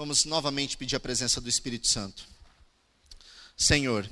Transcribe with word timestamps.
Vamos 0.00 0.24
novamente 0.24 0.78
pedir 0.78 0.96
a 0.96 1.00
presença 1.00 1.42
do 1.42 1.48
Espírito 1.50 1.86
Santo. 1.86 2.26
Senhor, 3.54 4.08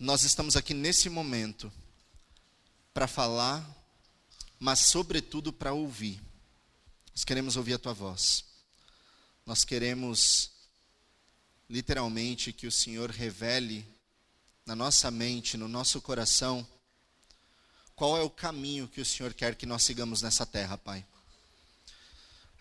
nós 0.00 0.24
estamos 0.24 0.56
aqui 0.56 0.74
nesse 0.74 1.08
momento 1.08 1.72
para 2.92 3.06
falar, 3.06 3.64
mas 4.58 4.80
sobretudo 4.80 5.52
para 5.52 5.72
ouvir. 5.72 6.20
Nós 7.14 7.24
queremos 7.24 7.56
ouvir 7.56 7.74
a 7.74 7.78
tua 7.78 7.92
voz. 7.92 8.44
Nós 9.46 9.64
queremos 9.64 10.50
literalmente 11.70 12.52
que 12.52 12.66
o 12.66 12.72
Senhor 12.72 13.10
revele 13.10 13.86
na 14.66 14.74
nossa 14.74 15.08
mente, 15.08 15.56
no 15.56 15.68
nosso 15.68 16.02
coração, 16.02 16.66
qual 17.94 18.18
é 18.18 18.22
o 18.22 18.28
caminho 18.28 18.88
que 18.88 19.00
o 19.00 19.06
Senhor 19.06 19.34
quer 19.34 19.54
que 19.54 19.66
nós 19.66 19.84
sigamos 19.84 20.20
nessa 20.20 20.44
terra, 20.44 20.76
Pai 20.76 21.06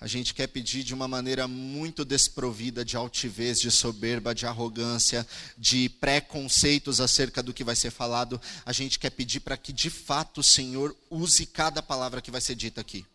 a 0.03 0.07
gente 0.07 0.33
quer 0.33 0.47
pedir 0.47 0.83
de 0.83 0.93
uma 0.93 1.07
maneira 1.07 1.47
muito 1.47 2.03
desprovida 2.03 2.83
de 2.83 2.97
altivez, 2.97 3.57
de 3.61 3.71
soberba, 3.71 4.35
de 4.35 4.45
arrogância, 4.45 5.25
de 5.57 5.87
preconceitos 5.87 6.99
acerca 6.99 7.41
do 7.41 7.53
que 7.53 7.63
vai 7.63 7.73
ser 7.73 7.89
falado. 7.89 8.39
A 8.65 8.73
gente 8.73 8.99
quer 8.99 9.11
pedir 9.11 9.39
para 9.39 9.55
que 9.55 9.71
de 9.71 9.89
fato 9.89 10.41
o 10.41 10.43
Senhor 10.43 10.93
use 11.09 11.45
cada 11.45 11.81
palavra 11.81 12.21
que 12.21 12.29
vai 12.29 12.41
ser 12.41 12.53
dita 12.53 12.81
aqui. 12.81 13.05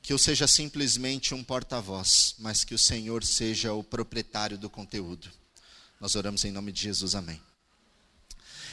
Que 0.00 0.12
eu 0.12 0.18
seja 0.18 0.46
simplesmente 0.46 1.34
um 1.34 1.42
porta-voz, 1.42 2.36
mas 2.38 2.62
que 2.62 2.76
o 2.76 2.78
Senhor 2.78 3.24
seja 3.24 3.72
o 3.72 3.82
proprietário 3.82 4.56
do 4.56 4.70
conteúdo. 4.70 5.28
Nós 6.00 6.14
oramos 6.14 6.44
em 6.44 6.52
nome 6.52 6.70
de 6.70 6.82
Jesus, 6.82 7.16
amém. 7.16 7.42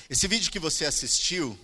Esse 0.07 0.27
vídeo 0.27 0.51
que 0.51 0.59
você 0.59 0.85
assistiu 0.85 1.57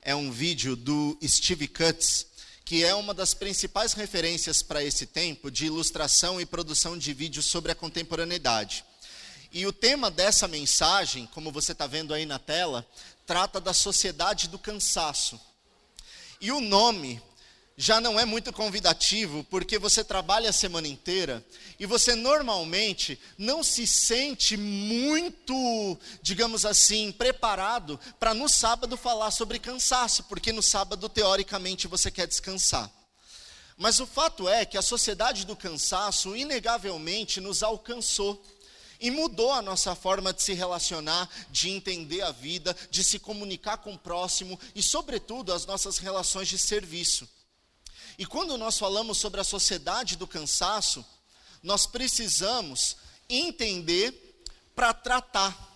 é 0.00 0.14
um 0.14 0.32
vídeo 0.32 0.74
do 0.74 1.18
Steve 1.22 1.68
Cutts 1.68 2.31
que 2.72 2.82
é 2.82 2.94
uma 2.94 3.12
das 3.12 3.34
principais 3.34 3.92
referências 3.92 4.62
para 4.62 4.82
esse 4.82 5.04
tempo 5.04 5.50
de 5.50 5.66
ilustração 5.66 6.40
e 6.40 6.46
produção 6.46 6.96
de 6.96 7.12
vídeos 7.12 7.44
sobre 7.44 7.70
a 7.70 7.74
contemporaneidade. 7.74 8.82
E 9.52 9.66
o 9.66 9.72
tema 9.74 10.10
dessa 10.10 10.48
mensagem, 10.48 11.28
como 11.34 11.52
você 11.52 11.72
está 11.72 11.86
vendo 11.86 12.14
aí 12.14 12.24
na 12.24 12.38
tela, 12.38 12.86
trata 13.26 13.60
da 13.60 13.74
sociedade 13.74 14.48
do 14.48 14.58
cansaço. 14.58 15.38
E 16.40 16.50
o 16.50 16.62
nome 16.62 17.20
já 17.82 18.00
não 18.00 18.18
é 18.18 18.24
muito 18.24 18.52
convidativo, 18.52 19.42
porque 19.50 19.76
você 19.76 20.04
trabalha 20.04 20.50
a 20.50 20.52
semana 20.52 20.86
inteira 20.86 21.44
e 21.80 21.84
você 21.84 22.14
normalmente 22.14 23.18
não 23.36 23.64
se 23.64 23.88
sente 23.88 24.56
muito, 24.56 25.98
digamos 26.22 26.64
assim, 26.64 27.10
preparado 27.10 27.98
para 28.20 28.32
no 28.34 28.48
sábado 28.48 28.96
falar 28.96 29.32
sobre 29.32 29.58
cansaço, 29.58 30.22
porque 30.28 30.52
no 30.52 30.62
sábado, 30.62 31.08
teoricamente, 31.08 31.88
você 31.88 32.08
quer 32.08 32.28
descansar. 32.28 32.88
Mas 33.76 33.98
o 33.98 34.06
fato 34.06 34.48
é 34.48 34.64
que 34.64 34.78
a 34.78 34.82
sociedade 34.82 35.44
do 35.44 35.56
cansaço, 35.56 36.36
inegavelmente, 36.36 37.40
nos 37.40 37.64
alcançou 37.64 38.40
e 39.00 39.10
mudou 39.10 39.50
a 39.50 39.60
nossa 39.60 39.96
forma 39.96 40.32
de 40.32 40.40
se 40.40 40.52
relacionar, 40.52 41.28
de 41.50 41.70
entender 41.70 42.22
a 42.22 42.30
vida, 42.30 42.76
de 42.92 43.02
se 43.02 43.18
comunicar 43.18 43.78
com 43.78 43.94
o 43.94 43.98
próximo 43.98 44.56
e, 44.72 44.80
sobretudo, 44.84 45.52
as 45.52 45.66
nossas 45.66 45.98
relações 45.98 46.46
de 46.46 46.58
serviço. 46.58 47.28
E 48.18 48.26
quando 48.26 48.58
nós 48.58 48.78
falamos 48.78 49.18
sobre 49.18 49.40
a 49.40 49.44
sociedade 49.44 50.16
do 50.16 50.26
cansaço, 50.26 51.04
nós 51.62 51.86
precisamos 51.86 52.96
entender 53.28 54.44
para 54.74 54.92
tratar. 54.92 55.70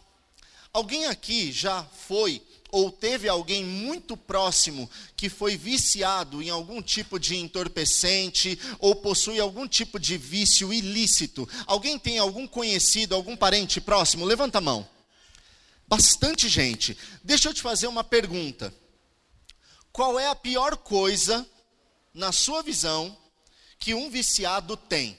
Alguém 0.73 1.07
aqui 1.07 1.51
já 1.53 1.85
foi 1.85 2.43
ou 2.71 2.91
teve 2.91 3.29
alguém 3.29 3.65
muito 3.65 4.17
próximo 4.17 4.91
que 5.17 5.29
foi 5.29 5.57
viciado 5.57 6.43
em 6.43 6.51
algum 6.51 6.83
tipo 6.83 7.19
de 7.19 7.37
entorpecente 7.37 8.59
ou 8.79 8.95
possui 8.95 9.41
algum 9.41 9.67
tipo 9.67 9.99
de 9.99 10.19
vício 10.19 10.73
ilícito? 10.73 11.49
Alguém 11.67 11.99
tem 11.99 12.19
algum 12.19 12.47
conhecido, 12.47 13.15
algum 13.15 13.37
parente 13.37 13.81
próximo? 13.81 14.27
Levanta 14.27 14.59
a 14.59 14.61
mão. 14.61 14.87
Bastante 15.89 16.49
gente. 16.49 16.99
Deixa 17.23 17.49
eu 17.49 17.55
te 17.55 17.63
fazer 17.63 17.87
uma 17.87 18.05
pergunta. 18.05 18.75
Qual 19.93 20.19
é 20.19 20.29
a 20.29 20.35
pior 20.35 20.77
coisa 20.77 21.49
na 22.17 22.33
sua 22.33 22.63
visão, 22.63 23.15
que 23.79 23.93
um 23.93 24.09
viciado 24.09 24.75
tem? 24.75 25.19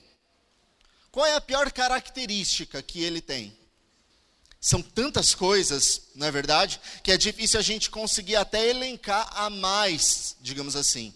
Qual 1.12 1.26
é 1.26 1.36
a 1.36 1.42
pior 1.42 1.72
característica 1.72 2.82
que 2.82 3.04
ele 3.04 3.22
tem? 3.22 3.56
São 4.60 4.82
tantas 4.82 5.36
coisas, 5.36 6.10
não 6.16 6.26
é 6.26 6.32
verdade, 6.32 6.82
que 7.04 7.12
é 7.12 7.18
difícil 7.18 7.60
a 7.60 7.64
gente 7.64 7.92
conseguir 7.92 8.36
até 8.36 8.68
elencar 8.68 9.30
a 9.38 9.48
mais, 9.48 10.36
digamos 10.42 10.76
assim. 10.76 11.14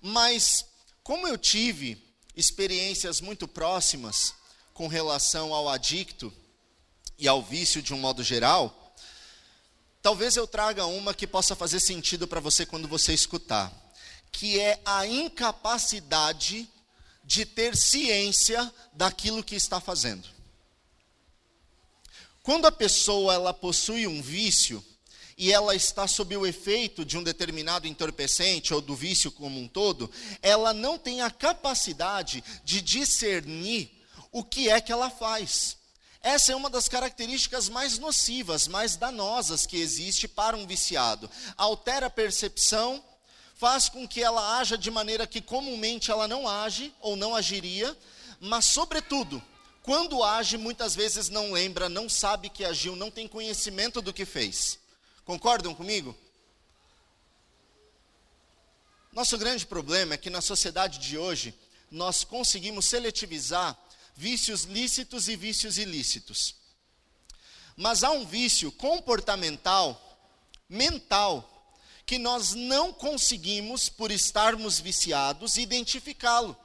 Mas, 0.00 0.64
como 1.02 1.26
eu 1.26 1.36
tive 1.36 2.00
experiências 2.36 3.20
muito 3.20 3.48
próximas 3.48 4.32
com 4.72 4.86
relação 4.86 5.52
ao 5.52 5.68
adicto 5.68 6.32
e 7.18 7.26
ao 7.26 7.42
vício 7.42 7.82
de 7.82 7.92
um 7.92 7.98
modo 7.98 8.22
geral, 8.22 8.94
talvez 10.00 10.36
eu 10.36 10.46
traga 10.46 10.86
uma 10.86 11.12
que 11.12 11.26
possa 11.26 11.56
fazer 11.56 11.80
sentido 11.80 12.28
para 12.28 12.38
você 12.38 12.64
quando 12.64 12.86
você 12.86 13.12
escutar 13.12 13.85
que 14.32 14.60
é 14.60 14.80
a 14.84 15.06
incapacidade 15.06 16.68
de 17.24 17.44
ter 17.44 17.76
ciência 17.76 18.72
daquilo 18.92 19.42
que 19.42 19.56
está 19.56 19.80
fazendo. 19.80 20.28
Quando 22.42 22.66
a 22.66 22.72
pessoa 22.72 23.34
ela 23.34 23.52
possui 23.52 24.06
um 24.06 24.22
vício 24.22 24.84
e 25.36 25.52
ela 25.52 25.74
está 25.74 26.06
sob 26.06 26.36
o 26.36 26.46
efeito 26.46 27.04
de 27.04 27.18
um 27.18 27.22
determinado 27.22 27.88
entorpecente 27.88 28.72
ou 28.72 28.80
do 28.80 28.94
vício 28.94 29.32
como 29.32 29.60
um 29.60 29.66
todo, 29.66 30.10
ela 30.40 30.72
não 30.72 30.96
tem 30.96 31.20
a 31.20 31.30
capacidade 31.30 32.42
de 32.64 32.80
discernir 32.80 33.90
o 34.30 34.44
que 34.44 34.68
é 34.68 34.80
que 34.80 34.92
ela 34.92 35.10
faz. 35.10 35.76
Essa 36.22 36.52
é 36.52 36.56
uma 36.56 36.70
das 36.70 36.88
características 36.88 37.68
mais 37.68 37.98
nocivas, 37.98 38.66
mais 38.66 38.96
danosas 38.96 39.66
que 39.66 39.76
existe 39.76 40.26
para 40.26 40.56
um 40.56 40.66
viciado. 40.66 41.30
Altera 41.56 42.06
a 42.06 42.10
percepção, 42.10 43.02
faz 43.56 43.88
com 43.88 44.06
que 44.06 44.22
ela 44.22 44.58
haja 44.58 44.76
de 44.76 44.90
maneira 44.90 45.26
que 45.26 45.40
comumente 45.40 46.10
ela 46.10 46.28
não 46.28 46.46
age 46.46 46.94
ou 47.00 47.16
não 47.16 47.34
agiria, 47.34 47.96
mas, 48.38 48.66
sobretudo, 48.66 49.42
quando 49.82 50.22
age, 50.22 50.58
muitas 50.58 50.94
vezes 50.94 51.30
não 51.30 51.52
lembra, 51.52 51.88
não 51.88 52.08
sabe 52.08 52.50
que 52.50 52.64
agiu, 52.64 52.94
não 52.94 53.10
tem 53.10 53.26
conhecimento 53.26 54.02
do 54.02 54.12
que 54.12 54.26
fez. 54.26 54.78
Concordam 55.24 55.74
comigo? 55.74 56.14
Nosso 59.10 59.38
grande 59.38 59.64
problema 59.64 60.14
é 60.14 60.18
que 60.18 60.28
na 60.28 60.42
sociedade 60.42 60.98
de 60.98 61.16
hoje, 61.16 61.54
nós 61.90 62.24
conseguimos 62.24 62.84
seletivizar 62.84 63.78
vícios 64.14 64.64
lícitos 64.64 65.28
e 65.28 65.36
vícios 65.36 65.78
ilícitos. 65.78 66.54
Mas 67.74 68.04
há 68.04 68.10
um 68.10 68.26
vício 68.26 68.70
comportamental, 68.72 70.18
mental, 70.68 71.55
que 72.06 72.18
nós 72.18 72.54
não 72.54 72.92
conseguimos, 72.92 73.88
por 73.88 74.12
estarmos 74.12 74.78
viciados, 74.78 75.56
identificá-lo. 75.56 76.56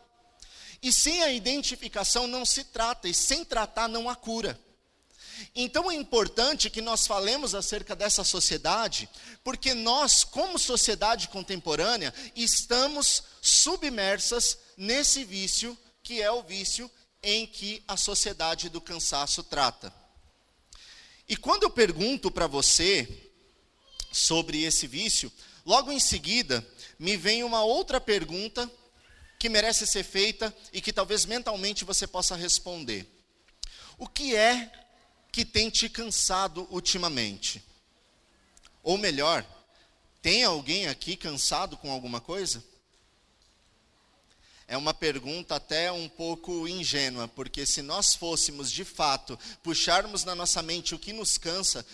E 0.83 0.93
sem 0.93 1.23
a 1.23 1.31
identificação 1.31 2.27
não 2.27 2.45
se 2.45 2.63
trata, 2.65 3.09
e 3.09 3.13
sem 3.13 3.43
tratar 3.43 3.87
não 3.87 4.07
há 4.07 4.15
cura. 4.15 4.59
Então 5.55 5.91
é 5.91 5.95
importante 5.95 6.69
que 6.69 6.81
nós 6.81 7.07
falemos 7.07 7.55
acerca 7.55 7.95
dessa 7.95 8.23
sociedade, 8.23 9.09
porque 9.43 9.73
nós, 9.73 10.23
como 10.23 10.59
sociedade 10.59 11.27
contemporânea, 11.27 12.13
estamos 12.35 13.23
submersas 13.41 14.59
nesse 14.77 15.25
vício, 15.25 15.75
que 16.03 16.21
é 16.21 16.31
o 16.31 16.43
vício 16.43 16.89
em 17.23 17.47
que 17.47 17.83
a 17.87 17.97
sociedade 17.97 18.69
do 18.69 18.79
cansaço 18.79 19.43
trata. 19.43 19.91
E 21.27 21.35
quando 21.35 21.63
eu 21.63 21.69
pergunto 21.69 22.29
para 22.29 22.45
você 22.45 23.30
sobre 24.11 24.63
esse 24.63 24.87
vício, 24.87 25.31
logo 25.65 25.91
em 25.91 25.99
seguida 25.99 26.65
me 26.99 27.15
vem 27.17 27.43
uma 27.43 27.63
outra 27.63 27.99
pergunta 27.99 28.69
que 29.39 29.49
merece 29.49 29.87
ser 29.87 30.03
feita 30.03 30.55
e 30.71 30.81
que 30.81 30.93
talvez 30.93 31.25
mentalmente 31.25 31.83
você 31.83 32.05
possa 32.05 32.35
responder. 32.35 33.07
O 33.97 34.07
que 34.07 34.35
é 34.35 34.71
que 35.31 35.45
tem 35.45 35.69
te 35.69 35.89
cansado 35.89 36.67
ultimamente? 36.69 37.63
Ou 38.83 38.97
melhor, 38.97 39.45
tem 40.21 40.43
alguém 40.43 40.87
aqui 40.87 41.15
cansado 41.15 41.77
com 41.77 41.91
alguma 41.91 42.19
coisa? 42.21 42.63
É 44.67 44.77
uma 44.77 44.93
pergunta 44.93 45.55
até 45.55 45.91
um 45.91 46.07
pouco 46.07 46.67
ingênua, 46.67 47.27
porque 47.27 47.65
se 47.65 47.81
nós 47.81 48.15
fôssemos 48.15 48.71
de 48.71 48.85
fato 48.85 49.37
puxarmos 49.61 50.23
na 50.23 50.33
nossa 50.33 50.61
mente 50.61 50.95
o 50.95 50.99
que 50.99 51.11
nos 51.11 51.37
cansa, 51.37 51.85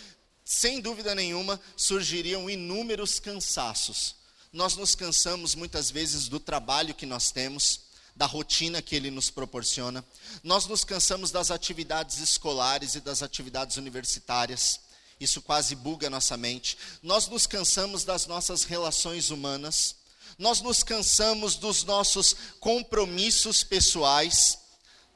sem 0.47 0.79
dúvida 0.79 1.13
nenhuma, 1.13 1.59
surgiriam 1.75 2.49
inúmeros 2.49 3.19
cansaços. 3.19 4.15
Nós 4.53 4.77
nos 4.77 4.95
cansamos 4.95 5.55
muitas 5.55 5.91
vezes 5.91 6.29
do 6.29 6.39
trabalho 6.39 6.95
que 6.95 7.05
nós 7.05 7.31
temos, 7.31 7.81
da 8.15 8.25
rotina 8.25 8.81
que 8.81 8.95
ele 8.95 9.11
nos 9.11 9.29
proporciona. 9.29 10.05
Nós 10.41 10.65
nos 10.65 10.85
cansamos 10.85 11.31
das 11.31 11.51
atividades 11.51 12.19
escolares 12.19 12.95
e 12.95 13.01
das 13.01 13.21
atividades 13.21 13.75
universitárias. 13.75 14.79
Isso 15.19 15.41
quase 15.41 15.75
buga 15.75 16.09
nossa 16.09 16.37
mente. 16.37 16.77
Nós 17.03 17.27
nos 17.27 17.45
cansamos 17.45 18.05
das 18.05 18.25
nossas 18.25 18.63
relações 18.63 19.29
humanas. 19.31 19.97
Nós 20.39 20.61
nos 20.61 20.81
cansamos 20.81 21.55
dos 21.55 21.83
nossos 21.83 22.33
compromissos 22.61 23.65
pessoais. 23.65 24.59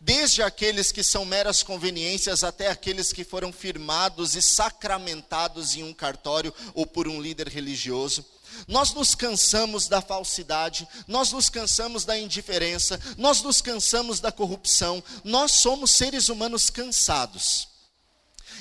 Desde 0.02 0.42
aqueles 0.42 0.92
que 0.92 1.04
são 1.04 1.24
meras 1.24 1.62
conveniências 1.62 2.44
até 2.44 2.70
aqueles 2.70 3.14
que 3.14 3.24
foram 3.24 3.54
firmados 3.54 4.36
e 4.36 4.42
sacramentados 4.42 5.76
em 5.76 5.84
um 5.84 5.94
cartório 5.94 6.52
ou 6.74 6.88
por 6.88 7.08
um 7.08 7.22
líder 7.22 7.48
religioso. 7.48 8.26
Nós 8.68 8.94
nos 8.94 9.14
cansamos 9.14 9.88
da 9.88 10.02
falsidade, 10.02 10.88
nós 11.08 11.32
nos 11.32 11.50
cansamos 11.50 12.04
da 12.04 12.18
indiferença, 12.18 13.00
nós 13.16 13.44
nos 13.44 13.62
cansamos 13.62 14.20
da 14.20 14.32
corrupção, 14.32 15.04
nós 15.24 15.52
somos 15.52 15.92
seres 15.92 16.30
humanos 16.30 16.70
cansados. 16.72 17.70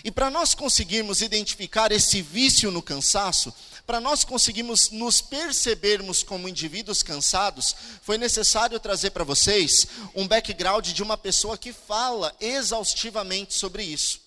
E 0.05 0.11
para 0.11 0.31
nós 0.31 0.55
conseguirmos 0.55 1.23
identificar 1.23 1.91
esse 1.91 2.23
vício 2.23 2.71
no 2.71 2.83
cansaço, 2.83 3.53
para 3.91 3.99
nós 3.99 4.23
conseguirmos 4.23 4.91
nos 4.93 5.21
percebermos 5.21 6.23
como 6.23 6.49
indivíduos 6.49 7.03
cansados, 7.03 7.75
foi 8.03 8.17
necessário 8.17 8.79
trazer 8.79 9.11
para 9.11 9.25
vocês 9.25 9.85
um 10.15 10.29
background 10.29 10.87
de 10.91 11.03
uma 11.03 11.19
pessoa 11.19 11.59
que 11.59 11.73
fala 11.73 12.33
exaustivamente 12.39 13.53
sobre 13.53 13.83
isso. 13.83 14.21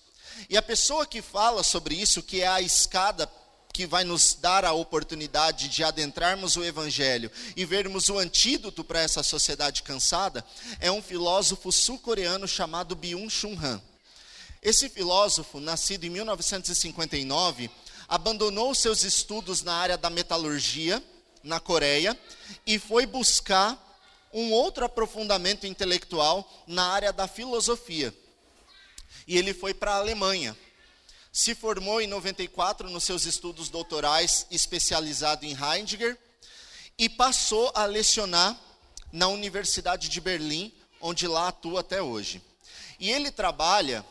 E 0.50 0.58
a 0.58 0.62
pessoa 0.62 1.06
que 1.06 1.22
fala 1.22 1.64
sobre 1.64 1.96
isso, 1.96 2.22
que 2.22 2.42
é 2.42 2.48
a 2.48 2.60
escada 2.60 3.32
que 3.72 3.88
vai 3.88 4.04
nos 4.04 4.34
dar 4.34 4.66
a 4.66 4.74
oportunidade 4.74 5.70
de 5.70 5.82
adentrarmos 5.82 6.58
o 6.58 6.64
Evangelho 6.66 7.32
e 7.56 7.64
vermos 7.64 8.10
o 8.10 8.20
antídoto 8.20 8.84
para 8.84 9.00
essa 9.00 9.24
sociedade 9.24 9.82
cansada, 9.82 10.46
é 10.82 10.92
um 10.92 11.02
filósofo 11.02 11.72
sul-coreano 11.72 12.50
chamado 12.50 12.98
Byung-Chul 12.98 13.58
Han. 13.64 13.82
Esse 14.62 14.90
filósofo, 14.90 15.60
nascido 15.60 16.06
em 16.06 16.10
1959, 16.10 17.70
abandonou 18.08 18.74
seus 18.74 19.04
estudos 19.04 19.62
na 19.62 19.76
área 19.76 19.98
da 19.98 20.10
metalurgia, 20.10 21.04
na 21.44 21.60
Coreia, 21.60 22.18
e 22.66 22.80
foi 22.80 23.06
buscar 23.06 23.78
um 24.34 24.52
outro 24.52 24.86
aprofundamento 24.86 25.68
intelectual 25.68 26.50
na 26.66 26.86
área 26.88 27.14
da 27.14 27.28
filosofia. 27.28 28.14
E 29.28 29.38
ele 29.38 29.54
foi 29.54 29.74
para 29.74 29.94
a 29.94 29.98
Alemanha. 29.98 30.58
Se 31.32 31.56
formou 31.56 32.02
em 32.02 32.08
94 32.08 32.90
nos 32.90 33.04
seus 33.04 33.26
estudos 33.26 33.70
doutorais, 33.70 34.46
especializado 34.50 35.46
em 35.46 35.56
Heidegger, 35.56 36.18
e 36.98 37.10
passou 37.10 37.72
a 37.74 37.86
lecionar 37.86 38.60
na 39.12 39.28
Universidade 39.28 40.10
de 40.10 40.22
Berlim, 40.22 40.74
onde 41.00 41.28
lá 41.28 41.50
atua 41.50 41.82
até 41.82 42.02
hoje. 42.02 42.42
E 43.00 43.12
ele 43.12 43.32
trabalha 43.32 44.06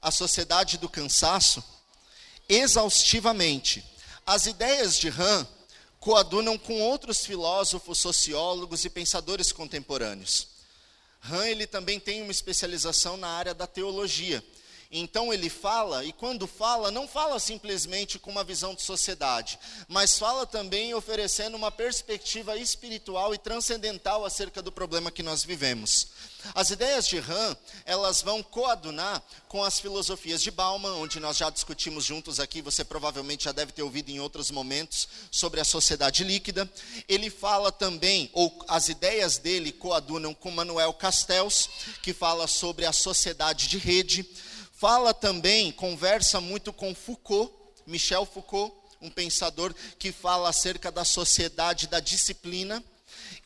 a 0.00 0.10
sociedade 0.10 0.78
do 0.78 0.88
cansaço 0.88 1.62
exaustivamente. 2.48 3.84
As 4.24 4.46
ideias 4.46 4.96
de 4.96 5.08
Han 5.08 5.46
coadunam 5.98 6.58
com 6.58 6.80
outros 6.80 7.24
filósofos, 7.24 7.98
sociólogos 7.98 8.84
e 8.84 8.90
pensadores 8.90 9.52
contemporâneos. 9.52 10.48
Han 11.30 11.46
ele 11.46 11.66
também 11.66 12.00
tem 12.00 12.22
uma 12.22 12.32
especialização 12.32 13.16
na 13.16 13.28
área 13.28 13.54
da 13.54 13.66
teologia. 13.66 14.44
Então 14.94 15.32
ele 15.32 15.48
fala, 15.48 16.04
e 16.04 16.12
quando 16.12 16.46
fala, 16.46 16.90
não 16.90 17.08
fala 17.08 17.40
simplesmente 17.40 18.18
com 18.18 18.30
uma 18.30 18.44
visão 18.44 18.74
de 18.74 18.82
sociedade, 18.82 19.58
mas 19.88 20.18
fala 20.18 20.44
também 20.44 20.92
oferecendo 20.92 21.56
uma 21.56 21.70
perspectiva 21.70 22.58
espiritual 22.58 23.34
e 23.34 23.38
transcendental 23.38 24.22
acerca 24.22 24.60
do 24.60 24.70
problema 24.70 25.10
que 25.10 25.22
nós 25.22 25.42
vivemos. 25.42 26.08
As 26.54 26.70
ideias 26.70 27.06
de 27.06 27.18
Han, 27.18 27.56
elas 27.84 28.22
vão 28.22 28.42
coadunar 28.42 29.22
com 29.48 29.62
as 29.62 29.78
filosofias 29.78 30.42
de 30.42 30.50
Bauman, 30.50 30.94
onde 30.94 31.20
nós 31.20 31.36
já 31.36 31.50
discutimos 31.50 32.04
juntos 32.04 32.40
aqui, 32.40 32.60
você 32.60 32.84
provavelmente 32.84 33.44
já 33.44 33.52
deve 33.52 33.72
ter 33.72 33.82
ouvido 33.82 34.10
em 34.10 34.20
outros 34.20 34.50
momentos, 34.50 35.08
sobre 35.30 35.60
a 35.60 35.64
sociedade 35.64 36.24
líquida. 36.24 36.70
Ele 37.08 37.30
fala 37.30 37.70
também, 37.70 38.30
ou 38.32 38.64
as 38.68 38.88
ideias 38.88 39.38
dele 39.38 39.72
coadunam 39.72 40.34
com 40.34 40.50
Manuel 40.50 40.92
Castells, 40.92 41.68
que 42.02 42.12
fala 42.12 42.46
sobre 42.46 42.86
a 42.86 42.92
sociedade 42.92 43.68
de 43.68 43.78
rede. 43.78 44.28
Fala 44.72 45.14
também, 45.14 45.70
conversa 45.70 46.40
muito 46.40 46.72
com 46.72 46.94
Foucault, 46.94 47.52
Michel 47.86 48.26
Foucault, 48.26 48.74
um 49.00 49.10
pensador 49.10 49.74
que 49.98 50.12
fala 50.12 50.48
acerca 50.48 50.90
da 50.90 51.04
sociedade 51.04 51.86
da 51.86 52.00
disciplina. 52.00 52.82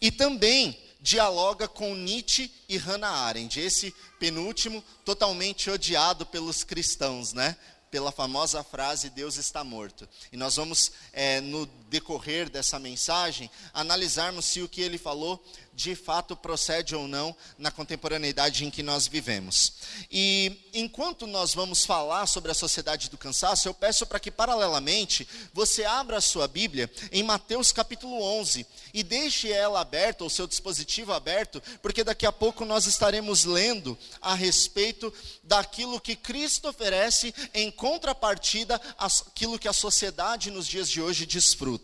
E 0.00 0.10
também 0.10 0.78
dialoga 1.06 1.68
com 1.68 1.94
Nietzsche 1.94 2.52
e 2.68 2.76
Hannah 2.76 3.08
Arendt. 3.08 3.60
Esse 3.60 3.94
penúltimo, 4.18 4.82
totalmente 5.04 5.70
odiado 5.70 6.26
pelos 6.26 6.64
cristãos, 6.64 7.32
né? 7.32 7.56
Pela 7.92 8.10
famosa 8.10 8.64
frase 8.64 9.08
Deus 9.08 9.36
está 9.36 9.62
morto. 9.62 10.08
E 10.32 10.36
nós 10.36 10.56
vamos, 10.56 10.90
é, 11.12 11.40
no 11.40 11.64
decorrer 11.88 12.50
dessa 12.50 12.78
mensagem, 12.78 13.50
analisarmos 13.72 14.44
se 14.44 14.60
o 14.60 14.68
que 14.68 14.80
ele 14.80 14.98
falou 14.98 15.42
de 15.76 15.94
fato 15.94 16.34
procede 16.34 16.96
ou 16.96 17.06
não 17.06 17.36
na 17.58 17.70
contemporaneidade 17.70 18.64
em 18.64 18.70
que 18.70 18.82
nós 18.82 19.06
vivemos. 19.06 19.74
E 20.10 20.58
enquanto 20.72 21.26
nós 21.26 21.52
vamos 21.52 21.84
falar 21.84 22.26
sobre 22.26 22.50
a 22.50 22.54
sociedade 22.54 23.10
do 23.10 23.18
cansaço, 23.18 23.68
eu 23.68 23.74
peço 23.74 24.06
para 24.06 24.18
que, 24.18 24.30
paralelamente, 24.30 25.28
você 25.52 25.84
abra 25.84 26.16
a 26.16 26.22
sua 26.22 26.48
Bíblia 26.48 26.90
em 27.12 27.22
Mateus 27.22 27.72
capítulo 27.72 28.22
11 28.22 28.66
e 28.94 29.02
deixe 29.02 29.52
ela 29.52 29.80
aberta, 29.80 30.24
o 30.24 30.30
seu 30.30 30.46
dispositivo 30.46 31.12
aberto, 31.12 31.62
porque 31.82 32.02
daqui 32.02 32.24
a 32.24 32.32
pouco 32.32 32.64
nós 32.64 32.86
estaremos 32.86 33.44
lendo 33.44 33.98
a 34.22 34.34
respeito 34.34 35.12
daquilo 35.42 36.00
que 36.00 36.16
Cristo 36.16 36.68
oferece 36.68 37.34
em 37.52 37.70
contrapartida 37.70 38.80
àquilo 38.96 39.58
que 39.58 39.68
a 39.68 39.74
sociedade 39.74 40.50
nos 40.50 40.66
dias 40.66 40.88
de 40.88 41.02
hoje 41.02 41.26
desfruta. 41.26 41.75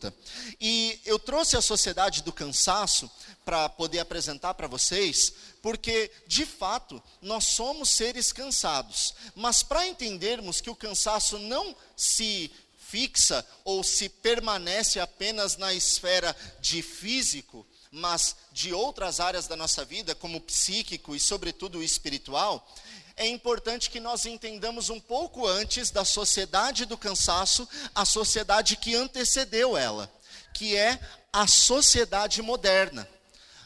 E 0.61 1.00
eu 1.05 1.19
trouxe 1.19 1.56
a 1.56 1.62
sociedade 1.62 2.23
do 2.23 2.33
cansaço 2.33 3.11
para 3.44 3.69
poder 3.69 3.99
apresentar 3.99 4.55
para 4.55 4.67
vocês, 4.67 5.33
porque 5.61 6.11
de 6.27 6.47
fato 6.47 7.03
nós 7.21 7.44
somos 7.44 7.91
seres 7.91 8.33
cansados, 8.33 9.15
mas 9.35 9.62
para 9.62 9.87
entendermos 9.87 10.61
que 10.61 10.71
o 10.71 10.77
cansaço 10.77 11.39
não 11.39 11.75
se 11.97 12.50
fixa 12.77 13.44
ou 13.65 13.83
se 13.83 14.09
permanece 14.09 15.00
apenas 15.00 15.56
na 15.56 15.73
esfera 15.73 16.37
de 16.61 16.83
físico, 16.83 17.67
mas 17.91 18.37
de 18.53 18.73
outras 18.73 19.21
áreas 19.21 19.47
da 19.47 19.56
nossa 19.56 19.85
vida, 19.85 20.15
como 20.15 20.41
psíquico 20.41 21.15
e 21.15 21.21
sobretudo 21.21 21.83
espiritual, 21.83 22.67
é 23.17 23.26
importante 23.26 23.91
que 23.91 24.00
nós 24.00 24.26
entendamos 24.26 24.91
um 24.91 25.00
pouco 25.00 25.47
antes 25.47 25.91
da 25.91 26.05
sociedade 26.05 26.85
do 26.85 26.97
cansaço, 26.97 27.69
a 27.94 28.05
sociedade 28.05 28.76
que 28.76 28.94
antecedeu 28.94 29.76
ela, 29.76 30.12
que 30.55 30.76
é 30.76 30.99
a 31.32 31.47
sociedade 31.47 32.43
moderna. 32.43 33.09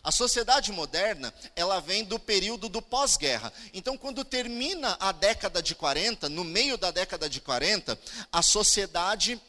A 0.03 0.13
sociedade 0.13 0.71
moderna, 0.71 1.35
ela 1.57 1.81
vem 1.81 2.05
do 2.05 2.17
período 2.17 2.69
do 2.69 2.81
pós-guerra. 2.81 3.53
Então, 3.75 3.99
quando 3.99 4.25
termina 4.25 4.97
a 5.01 5.11
década 5.11 5.61
de 5.61 5.75
40, 5.75 6.29
no 6.29 6.45
meio 6.45 6.79
da 6.79 6.93
década 6.93 7.29
de 7.29 7.41
40, 7.41 7.99
a 8.31 8.41
sociedade 8.41 9.41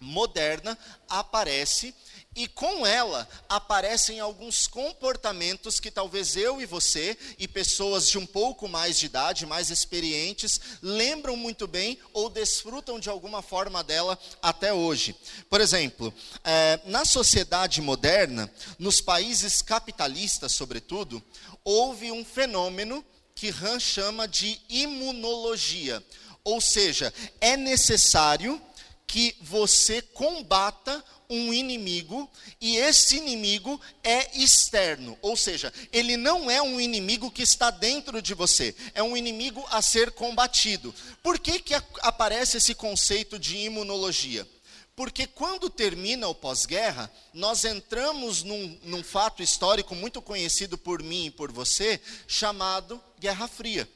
moderna 0.00 0.78
aparece 1.08 1.92
e 2.36 2.46
com 2.46 2.86
ela 2.86 3.28
aparecem 3.48 4.20
alguns 4.20 4.66
comportamentos 4.66 5.80
que 5.80 5.90
talvez 5.90 6.36
eu 6.36 6.60
e 6.60 6.66
você 6.66 7.18
e 7.38 7.48
pessoas 7.48 8.08
de 8.08 8.16
um 8.16 8.26
pouco 8.26 8.68
mais 8.68 8.98
de 8.98 9.06
idade, 9.06 9.46
mais 9.46 9.70
experientes, 9.70 10.60
lembram 10.80 11.36
muito 11.36 11.66
bem 11.66 11.98
ou 12.12 12.30
desfrutam 12.30 13.00
de 13.00 13.08
alguma 13.08 13.42
forma 13.42 13.82
dela 13.82 14.16
até 14.40 14.72
hoje. 14.72 15.16
Por 15.50 15.60
exemplo, 15.60 16.14
é, 16.44 16.78
na 16.84 17.04
sociedade 17.04 17.80
moderna, 17.80 18.50
nos 18.78 19.00
países 19.00 19.60
capitalistas, 19.60 20.52
sobretudo, 20.52 21.22
houve 21.64 22.12
um 22.12 22.24
fenômeno 22.24 23.04
que 23.34 23.48
Han 23.50 23.80
chama 23.80 24.28
de 24.28 24.60
imunologia. 24.68 26.02
Ou 26.44 26.60
seja, 26.60 27.12
é 27.40 27.56
necessário 27.56 28.60
que 29.06 29.34
você 29.40 30.02
combata 30.02 31.02
um 31.30 31.52
inimigo 31.52 32.30
e 32.60 32.76
esse 32.76 33.16
inimigo 33.16 33.78
é 34.02 34.30
externo, 34.38 35.18
ou 35.20 35.36
seja, 35.36 35.72
ele 35.92 36.16
não 36.16 36.50
é 36.50 36.62
um 36.62 36.80
inimigo 36.80 37.30
que 37.30 37.42
está 37.42 37.70
dentro 37.70 38.22
de 38.22 38.32
você, 38.32 38.74
é 38.94 39.02
um 39.02 39.16
inimigo 39.16 39.64
a 39.70 39.82
ser 39.82 40.12
combatido. 40.12 40.94
Por 41.22 41.38
que, 41.38 41.58
que 41.60 41.74
aparece 42.00 42.56
esse 42.56 42.74
conceito 42.74 43.38
de 43.38 43.58
imunologia? 43.58 44.48
Porque 44.96 45.26
quando 45.26 45.70
termina 45.70 46.26
o 46.26 46.34
pós-guerra, 46.34 47.08
nós 47.32 47.64
entramos 47.64 48.42
num, 48.42 48.78
num 48.82 49.04
fato 49.04 49.42
histórico 49.42 49.94
muito 49.94 50.20
conhecido 50.20 50.76
por 50.76 51.02
mim 51.02 51.26
e 51.26 51.30
por 51.30 51.52
você, 51.52 52.00
chamado 52.26 53.00
Guerra 53.20 53.46
Fria. 53.46 53.88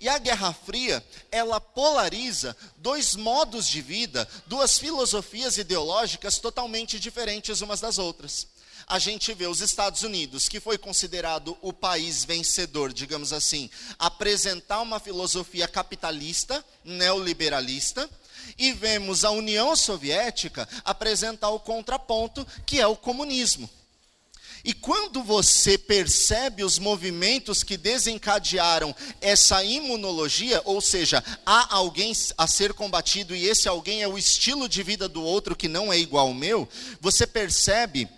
E 0.00 0.08
a 0.08 0.18
Guerra 0.18 0.52
Fria, 0.52 1.04
ela 1.30 1.60
polariza 1.60 2.56
dois 2.76 3.16
modos 3.16 3.66
de 3.66 3.80
vida, 3.80 4.28
duas 4.46 4.78
filosofias 4.78 5.58
ideológicas 5.58 6.38
totalmente 6.38 7.00
diferentes 7.00 7.60
umas 7.60 7.80
das 7.80 7.98
outras. 7.98 8.46
A 8.86 8.98
gente 8.98 9.34
vê 9.34 9.46
os 9.46 9.60
Estados 9.60 10.02
Unidos, 10.02 10.48
que 10.48 10.60
foi 10.60 10.78
considerado 10.78 11.58
o 11.60 11.72
país 11.72 12.24
vencedor, 12.24 12.92
digamos 12.92 13.32
assim, 13.32 13.68
apresentar 13.98 14.80
uma 14.80 14.98
filosofia 14.98 15.68
capitalista, 15.68 16.64
neoliberalista, 16.84 18.08
e 18.56 18.72
vemos 18.72 19.24
a 19.24 19.30
União 19.30 19.76
Soviética 19.76 20.66
apresentar 20.84 21.50
o 21.50 21.60
contraponto, 21.60 22.46
que 22.64 22.80
é 22.80 22.86
o 22.86 22.96
comunismo. 22.96 23.68
E 24.64 24.72
quando 24.72 25.22
você 25.22 25.78
percebe 25.78 26.64
os 26.64 26.78
movimentos 26.78 27.62
que 27.62 27.76
desencadearam 27.76 28.94
essa 29.20 29.62
imunologia, 29.62 30.60
ou 30.64 30.80
seja, 30.80 31.22
há 31.46 31.74
alguém 31.74 32.12
a 32.36 32.46
ser 32.46 32.72
combatido 32.72 33.34
e 33.34 33.46
esse 33.46 33.68
alguém 33.68 34.02
é 34.02 34.08
o 34.08 34.18
estilo 34.18 34.68
de 34.68 34.82
vida 34.82 35.08
do 35.08 35.22
outro 35.22 35.56
que 35.56 35.68
não 35.68 35.92
é 35.92 35.98
igual 35.98 36.28
ao 36.28 36.34
meu, 36.34 36.68
você 37.00 37.26
percebe 37.26 38.08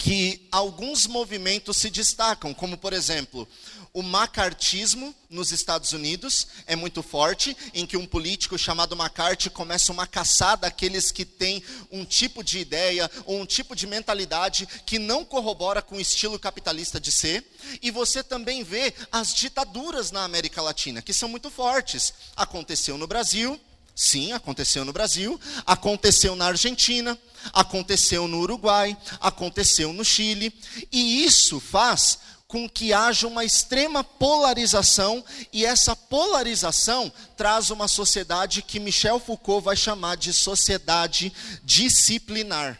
que 0.00 0.48
alguns 0.50 1.06
movimentos 1.06 1.76
se 1.76 1.90
destacam, 1.90 2.54
como 2.54 2.78
por 2.78 2.94
exemplo, 2.94 3.46
o 3.92 4.02
macartismo 4.02 5.14
nos 5.28 5.50
Estados 5.52 5.92
Unidos 5.92 6.46
é 6.66 6.76
muito 6.76 7.02
forte, 7.02 7.56
em 7.74 7.86
que 7.86 7.96
um 7.96 8.06
político 8.06 8.56
chamado 8.56 8.94
McCarthy 8.94 9.50
começa 9.50 9.92
uma 9.92 10.06
caçada 10.06 10.66
àqueles 10.66 11.10
que 11.10 11.24
têm 11.24 11.62
um 11.90 12.04
tipo 12.04 12.42
de 12.42 12.58
ideia 12.58 13.10
ou 13.24 13.40
um 13.40 13.46
tipo 13.46 13.74
de 13.74 13.86
mentalidade 13.86 14.66
que 14.86 14.98
não 14.98 15.24
corrobora 15.24 15.82
com 15.82 15.96
o 15.96 16.00
estilo 16.00 16.38
capitalista 16.38 17.00
de 17.00 17.10
ser. 17.10 17.44
E 17.82 17.90
você 17.90 18.22
também 18.22 18.62
vê 18.62 18.94
as 19.10 19.34
ditaduras 19.34 20.10
na 20.10 20.24
América 20.24 20.62
Latina, 20.62 21.02
que 21.02 21.12
são 21.12 21.28
muito 21.28 21.50
fortes. 21.50 22.12
Aconteceu 22.36 22.96
no 22.96 23.06
Brasil, 23.06 23.60
Sim, 23.92 24.32
aconteceu 24.32 24.82
no 24.82 24.94
Brasil, 24.94 25.38
aconteceu 25.66 26.34
na 26.34 26.46
Argentina, 26.46 27.18
aconteceu 27.52 28.26
no 28.26 28.38
Uruguai, 28.40 28.96
aconteceu 29.20 29.92
no 29.92 30.02
Chile, 30.02 30.54
e 30.90 31.22
isso 31.22 31.60
faz 31.60 32.18
com 32.50 32.68
que 32.68 32.92
haja 32.92 33.28
uma 33.28 33.44
extrema 33.44 34.02
polarização, 34.02 35.24
e 35.52 35.64
essa 35.64 35.94
polarização 35.94 37.10
traz 37.36 37.70
uma 37.70 37.86
sociedade 37.86 38.60
que 38.60 38.80
Michel 38.80 39.20
Foucault 39.20 39.64
vai 39.64 39.76
chamar 39.76 40.16
de 40.16 40.32
sociedade 40.32 41.32
disciplinar. 41.62 42.76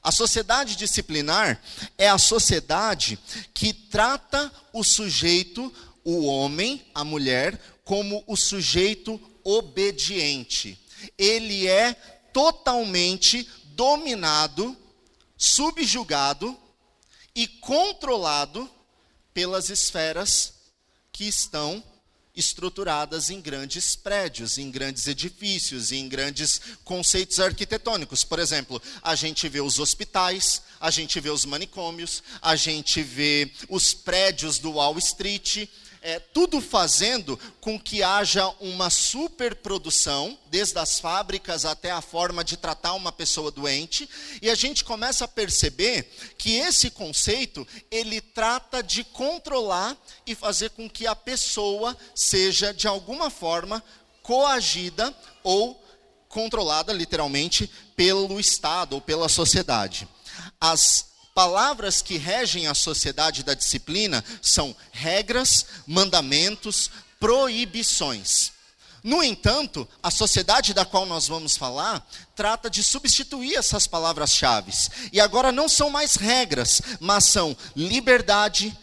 A 0.00 0.12
sociedade 0.12 0.76
disciplinar 0.76 1.60
é 1.98 2.08
a 2.08 2.16
sociedade 2.16 3.18
que 3.52 3.72
trata 3.72 4.52
o 4.72 4.84
sujeito, 4.84 5.74
o 6.04 6.24
homem, 6.24 6.86
a 6.94 7.02
mulher, 7.02 7.60
como 7.84 8.22
o 8.24 8.36
sujeito 8.36 9.20
obediente. 9.42 10.78
Ele 11.18 11.66
é 11.66 11.92
totalmente 12.32 13.50
dominado, 13.64 14.76
subjugado 15.36 16.56
e 17.34 17.48
controlado 17.48 18.70
pelas 19.32 19.70
esferas 19.70 20.54
que 21.10 21.24
estão 21.24 21.82
estruturadas 22.34 23.28
em 23.28 23.40
grandes 23.40 23.94
prédios, 23.94 24.56
em 24.56 24.70
grandes 24.70 25.06
edifícios, 25.06 25.92
em 25.92 26.08
grandes 26.08 26.60
conceitos 26.84 27.38
arquitetônicos. 27.38 28.24
Por 28.24 28.38
exemplo, 28.38 28.80
a 29.02 29.14
gente 29.14 29.48
vê 29.48 29.60
os 29.60 29.78
hospitais, 29.78 30.62
a 30.80 30.90
gente 30.90 31.20
vê 31.20 31.28
os 31.28 31.44
manicômios, 31.44 32.22
a 32.40 32.56
gente 32.56 33.02
vê 33.02 33.50
os 33.68 33.92
prédios 33.92 34.58
do 34.58 34.72
Wall 34.72 34.98
Street, 34.98 35.68
é, 36.02 36.18
tudo 36.18 36.60
fazendo 36.60 37.38
com 37.60 37.78
que 37.78 38.02
haja 38.02 38.48
uma 38.60 38.90
superprodução, 38.90 40.36
desde 40.50 40.78
as 40.78 40.98
fábricas 40.98 41.64
até 41.64 41.92
a 41.92 42.02
forma 42.02 42.42
de 42.42 42.56
tratar 42.56 42.94
uma 42.94 43.12
pessoa 43.12 43.52
doente, 43.52 44.08
e 44.42 44.50
a 44.50 44.54
gente 44.54 44.82
começa 44.84 45.24
a 45.24 45.28
perceber 45.28 46.12
que 46.36 46.56
esse 46.56 46.90
conceito 46.90 47.66
ele 47.90 48.20
trata 48.20 48.82
de 48.82 49.04
controlar 49.04 49.96
e 50.26 50.34
fazer 50.34 50.70
com 50.70 50.90
que 50.90 51.06
a 51.06 51.14
pessoa 51.14 51.96
seja 52.14 52.74
de 52.74 52.88
alguma 52.88 53.30
forma 53.30 53.82
coagida 54.22 55.14
ou 55.44 55.80
controlada 56.28 56.92
literalmente 56.92 57.70
pelo 57.94 58.40
Estado 58.40 58.94
ou 58.94 59.00
pela 59.00 59.28
sociedade. 59.28 60.08
As 60.60 61.11
Palavras 61.34 62.02
que 62.02 62.18
regem 62.18 62.66
a 62.66 62.74
sociedade 62.74 63.42
da 63.42 63.54
disciplina 63.54 64.22
são 64.42 64.76
regras, 64.90 65.64
mandamentos, 65.86 66.90
proibições. 67.18 68.52
No 69.02 69.22
entanto, 69.22 69.88
a 70.02 70.10
sociedade 70.10 70.72
da 70.72 70.84
qual 70.84 71.04
nós 71.04 71.26
vamos 71.26 71.56
falar 71.56 72.06
trata 72.36 72.70
de 72.70 72.84
substituir 72.84 73.56
essas 73.56 73.86
palavras-chave. 73.86 74.72
E 75.12 75.20
agora 75.20 75.50
não 75.50 75.68
são 75.68 75.90
mais 75.90 76.14
regras, 76.14 76.80
mas 77.00 77.24
são 77.24 77.56
liberdade, 77.74 78.76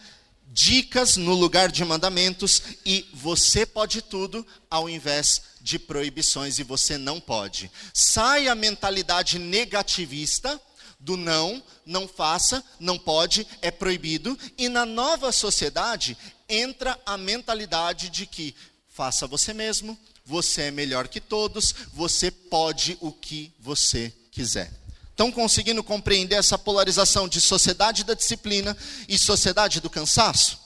dicas 0.52 1.16
no 1.16 1.32
lugar 1.32 1.70
de 1.70 1.84
mandamentos 1.84 2.62
e 2.84 3.08
você 3.14 3.64
pode 3.64 4.02
tudo 4.02 4.46
ao 4.68 4.90
invés 4.90 5.42
de 5.60 5.78
proibições 5.78 6.58
e 6.58 6.64
você 6.64 6.98
não 6.98 7.20
pode. 7.20 7.70
Sai 7.94 8.48
a 8.48 8.54
mentalidade 8.54 9.38
negativista 9.38 10.60
do 11.00 11.16
não, 11.16 11.62
não 11.84 12.06
faça, 12.06 12.62
não 12.78 12.98
pode, 12.98 13.46
é 13.62 13.70
proibido, 13.70 14.38
e 14.58 14.68
na 14.68 14.84
nova 14.84 15.32
sociedade 15.32 16.16
entra 16.48 16.98
a 17.06 17.16
mentalidade 17.16 18.10
de 18.10 18.26
que 18.26 18.54
faça 18.88 19.26
você 19.26 19.54
mesmo, 19.54 19.98
você 20.24 20.62
é 20.62 20.70
melhor 20.70 21.08
que 21.08 21.20
todos, 21.20 21.74
você 21.92 22.30
pode 22.30 22.98
o 23.00 23.10
que 23.10 23.52
você 23.58 24.12
quiser. 24.30 24.70
Estão 25.10 25.32
conseguindo 25.32 25.82
compreender 25.82 26.36
essa 26.36 26.58
polarização 26.58 27.28
de 27.28 27.40
sociedade 27.40 28.04
da 28.04 28.14
disciplina 28.14 28.76
e 29.08 29.18
sociedade 29.18 29.80
do 29.80 29.90
cansaço? 29.90 30.58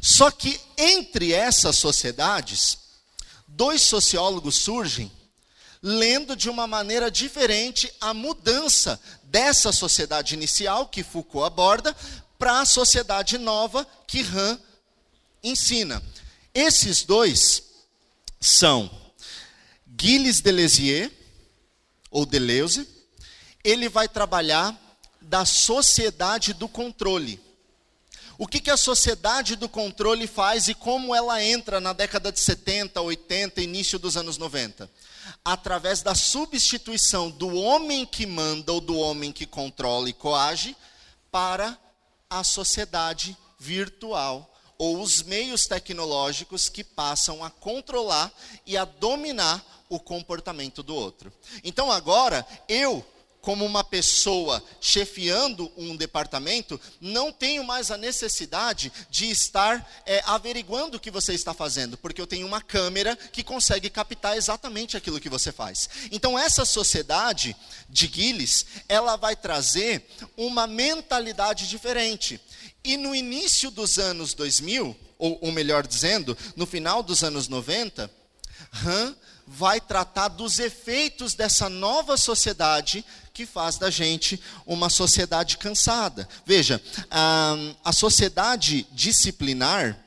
Só 0.00 0.30
que 0.30 0.60
entre 0.76 1.32
essas 1.32 1.76
sociedades, 1.76 2.78
dois 3.46 3.82
sociólogos 3.82 4.56
surgem 4.56 5.10
lendo 5.82 6.36
de 6.36 6.48
uma 6.48 6.66
maneira 6.66 7.10
diferente 7.10 7.92
a 8.00 8.14
mudança 8.14 9.00
dessa 9.32 9.72
sociedade 9.72 10.34
inicial 10.34 10.86
que 10.86 11.02
Foucault 11.02 11.46
aborda 11.46 11.96
para 12.38 12.60
a 12.60 12.66
sociedade 12.66 13.38
nova 13.38 13.86
que 14.06 14.20
Han 14.20 14.60
ensina. 15.42 16.02
Esses 16.54 17.02
dois 17.02 17.62
são 18.38 18.90
Gilles 19.98 20.42
Deleuze 20.42 21.10
ou 22.10 22.26
Deleuze, 22.26 22.86
ele 23.64 23.88
vai 23.88 24.06
trabalhar 24.06 24.78
da 25.18 25.46
sociedade 25.46 26.52
do 26.52 26.68
controle. 26.68 27.40
O 28.42 28.46
que, 28.48 28.58
que 28.58 28.72
a 28.72 28.76
sociedade 28.76 29.54
do 29.54 29.68
controle 29.68 30.26
faz 30.26 30.66
e 30.66 30.74
como 30.74 31.14
ela 31.14 31.40
entra 31.40 31.80
na 31.80 31.92
década 31.92 32.32
de 32.32 32.40
70, 32.40 33.00
80, 33.00 33.62
início 33.62 34.00
dos 34.00 34.16
anos 34.16 34.36
90? 34.36 34.90
através 35.44 36.02
da 36.02 36.16
substituição 36.16 37.30
do 37.30 37.54
homem 37.54 38.04
que 38.04 38.26
manda 38.26 38.72
ou 38.72 38.80
do 38.80 38.98
homem 38.98 39.30
que 39.30 39.46
controla 39.46 40.08
e 40.08 40.12
coage 40.12 40.76
para 41.30 41.78
a 42.28 42.42
sociedade 42.42 43.36
virtual 43.60 44.52
ou 44.76 45.00
os 45.00 45.22
meios 45.22 45.68
tecnológicos 45.68 46.68
que 46.68 46.82
passam 46.82 47.44
a 47.44 47.50
controlar 47.50 48.32
e 48.66 48.76
a 48.76 48.84
dominar 48.84 49.64
o 49.88 50.00
comportamento 50.00 50.82
do 50.82 50.96
outro. 50.96 51.32
Então 51.62 51.92
agora 51.92 52.44
eu 52.68 53.06
como 53.42 53.66
uma 53.66 53.82
pessoa 53.82 54.62
chefiando 54.80 55.70
um 55.76 55.96
departamento, 55.96 56.80
não 57.00 57.32
tenho 57.32 57.64
mais 57.64 57.90
a 57.90 57.98
necessidade 57.98 58.90
de 59.10 59.28
estar 59.28 59.86
é, 60.06 60.22
averiguando 60.24 60.96
o 60.96 61.00
que 61.00 61.10
você 61.10 61.34
está 61.34 61.52
fazendo, 61.52 61.98
porque 61.98 62.20
eu 62.20 62.26
tenho 62.26 62.46
uma 62.46 62.62
câmera 62.62 63.16
que 63.16 63.42
consegue 63.42 63.90
captar 63.90 64.36
exatamente 64.36 64.96
aquilo 64.96 65.20
que 65.20 65.28
você 65.28 65.50
faz. 65.50 65.90
Então, 66.12 66.38
essa 66.38 66.64
sociedade 66.64 67.56
de 67.88 68.06
Gilles, 68.06 68.64
ela 68.88 69.16
vai 69.16 69.34
trazer 69.34 70.08
uma 70.36 70.68
mentalidade 70.68 71.68
diferente. 71.68 72.40
E 72.84 72.96
no 72.96 73.12
início 73.12 73.72
dos 73.72 73.98
anos 73.98 74.34
2000, 74.34 74.96
ou, 75.18 75.38
ou 75.40 75.50
melhor 75.50 75.84
dizendo, 75.84 76.38
no 76.54 76.64
final 76.64 77.02
dos 77.02 77.24
anos 77.24 77.48
90, 77.48 78.08
Han 78.84 79.16
vai 79.46 79.80
tratar 79.80 80.28
dos 80.28 80.58
efeitos 80.58 81.34
dessa 81.34 81.68
nova 81.68 82.16
sociedade 82.16 83.04
que 83.32 83.46
faz 83.46 83.78
da 83.78 83.90
gente 83.90 84.40
uma 84.66 84.90
sociedade 84.90 85.56
cansada. 85.56 86.28
Veja, 86.44 86.80
a, 87.10 87.56
a 87.84 87.92
sociedade 87.92 88.86
disciplinar, 88.92 89.98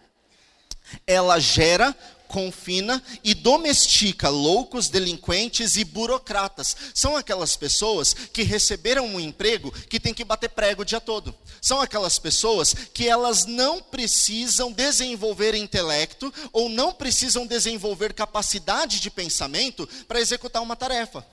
ela 1.08 1.40
gera 1.40 1.96
confina 2.28 3.02
e 3.24 3.34
domestica 3.34 4.30
loucos, 4.30 4.90
delinquentes 4.90 5.78
e 5.78 5.86
burocratas. 5.86 6.76
São 6.94 7.16
aquelas 7.16 7.56
pessoas 7.56 8.14
que 8.14 8.44
receberam 8.44 9.06
um 9.06 9.20
emprego 9.20 9.72
que 9.90 10.00
tem 10.00 10.14
que 10.14 10.26
bater 10.26 10.50
prego 10.50 10.82
o 10.82 10.86
dia 10.86 11.00
todo. 11.00 11.34
São 11.62 11.80
aquelas 11.80 12.20
pessoas 12.20 12.76
que 12.94 13.08
elas 13.08 13.46
não 13.46 13.82
precisam 13.82 14.72
desenvolver 14.72 15.56
intelecto 15.56 16.34
ou 16.52 16.68
não 16.68 16.92
precisam 16.92 17.48
desenvolver 17.48 18.14
capacidade 18.14 19.00
de 19.00 19.10
pensamento 19.10 19.88
para 20.08 20.20
executar 20.20 20.62
uma 20.62 20.76
tarefa 20.76 21.26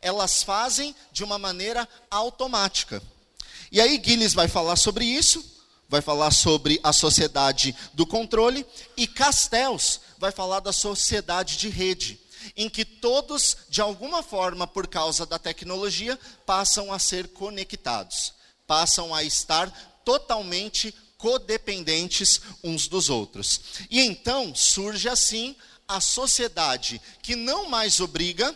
elas 0.00 0.42
fazem 0.42 0.94
de 1.12 1.24
uma 1.24 1.38
maneira 1.38 1.88
automática. 2.10 3.02
E 3.70 3.80
aí 3.80 4.00
Gilles 4.04 4.34
vai 4.34 4.48
falar 4.48 4.76
sobre 4.76 5.04
isso, 5.04 5.44
vai 5.88 6.00
falar 6.00 6.30
sobre 6.30 6.80
a 6.82 6.92
sociedade 6.92 7.74
do 7.94 8.06
controle, 8.06 8.64
e 8.96 9.06
Castells 9.06 10.00
vai 10.18 10.32
falar 10.32 10.60
da 10.60 10.72
sociedade 10.72 11.56
de 11.56 11.68
rede, 11.68 12.18
em 12.56 12.68
que 12.68 12.84
todos, 12.84 13.56
de 13.68 13.80
alguma 13.80 14.22
forma, 14.22 14.66
por 14.66 14.86
causa 14.86 15.26
da 15.26 15.38
tecnologia, 15.38 16.18
passam 16.46 16.92
a 16.92 16.98
ser 16.98 17.28
conectados. 17.28 18.32
passam 18.66 19.14
a 19.14 19.24
estar 19.24 19.70
totalmente 20.04 20.94
codependentes 21.16 22.40
uns 22.62 22.86
dos 22.86 23.08
outros. 23.08 23.60
E 23.90 24.00
então 24.00 24.54
surge 24.54 25.08
assim 25.08 25.56
a 25.88 26.00
sociedade 26.00 27.00
que 27.22 27.34
não 27.34 27.68
mais 27.68 27.98
obriga, 27.98 28.54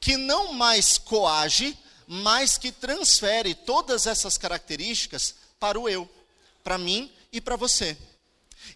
que 0.00 0.16
não 0.16 0.52
mais 0.54 0.96
coage, 0.98 1.78
mas 2.06 2.56
que 2.56 2.72
transfere 2.72 3.54
todas 3.54 4.06
essas 4.06 4.38
características 4.38 5.34
para 5.60 5.78
o 5.78 5.88
eu, 5.88 6.08
para 6.64 6.78
mim 6.78 7.12
e 7.30 7.40
para 7.40 7.54
você. 7.54 7.96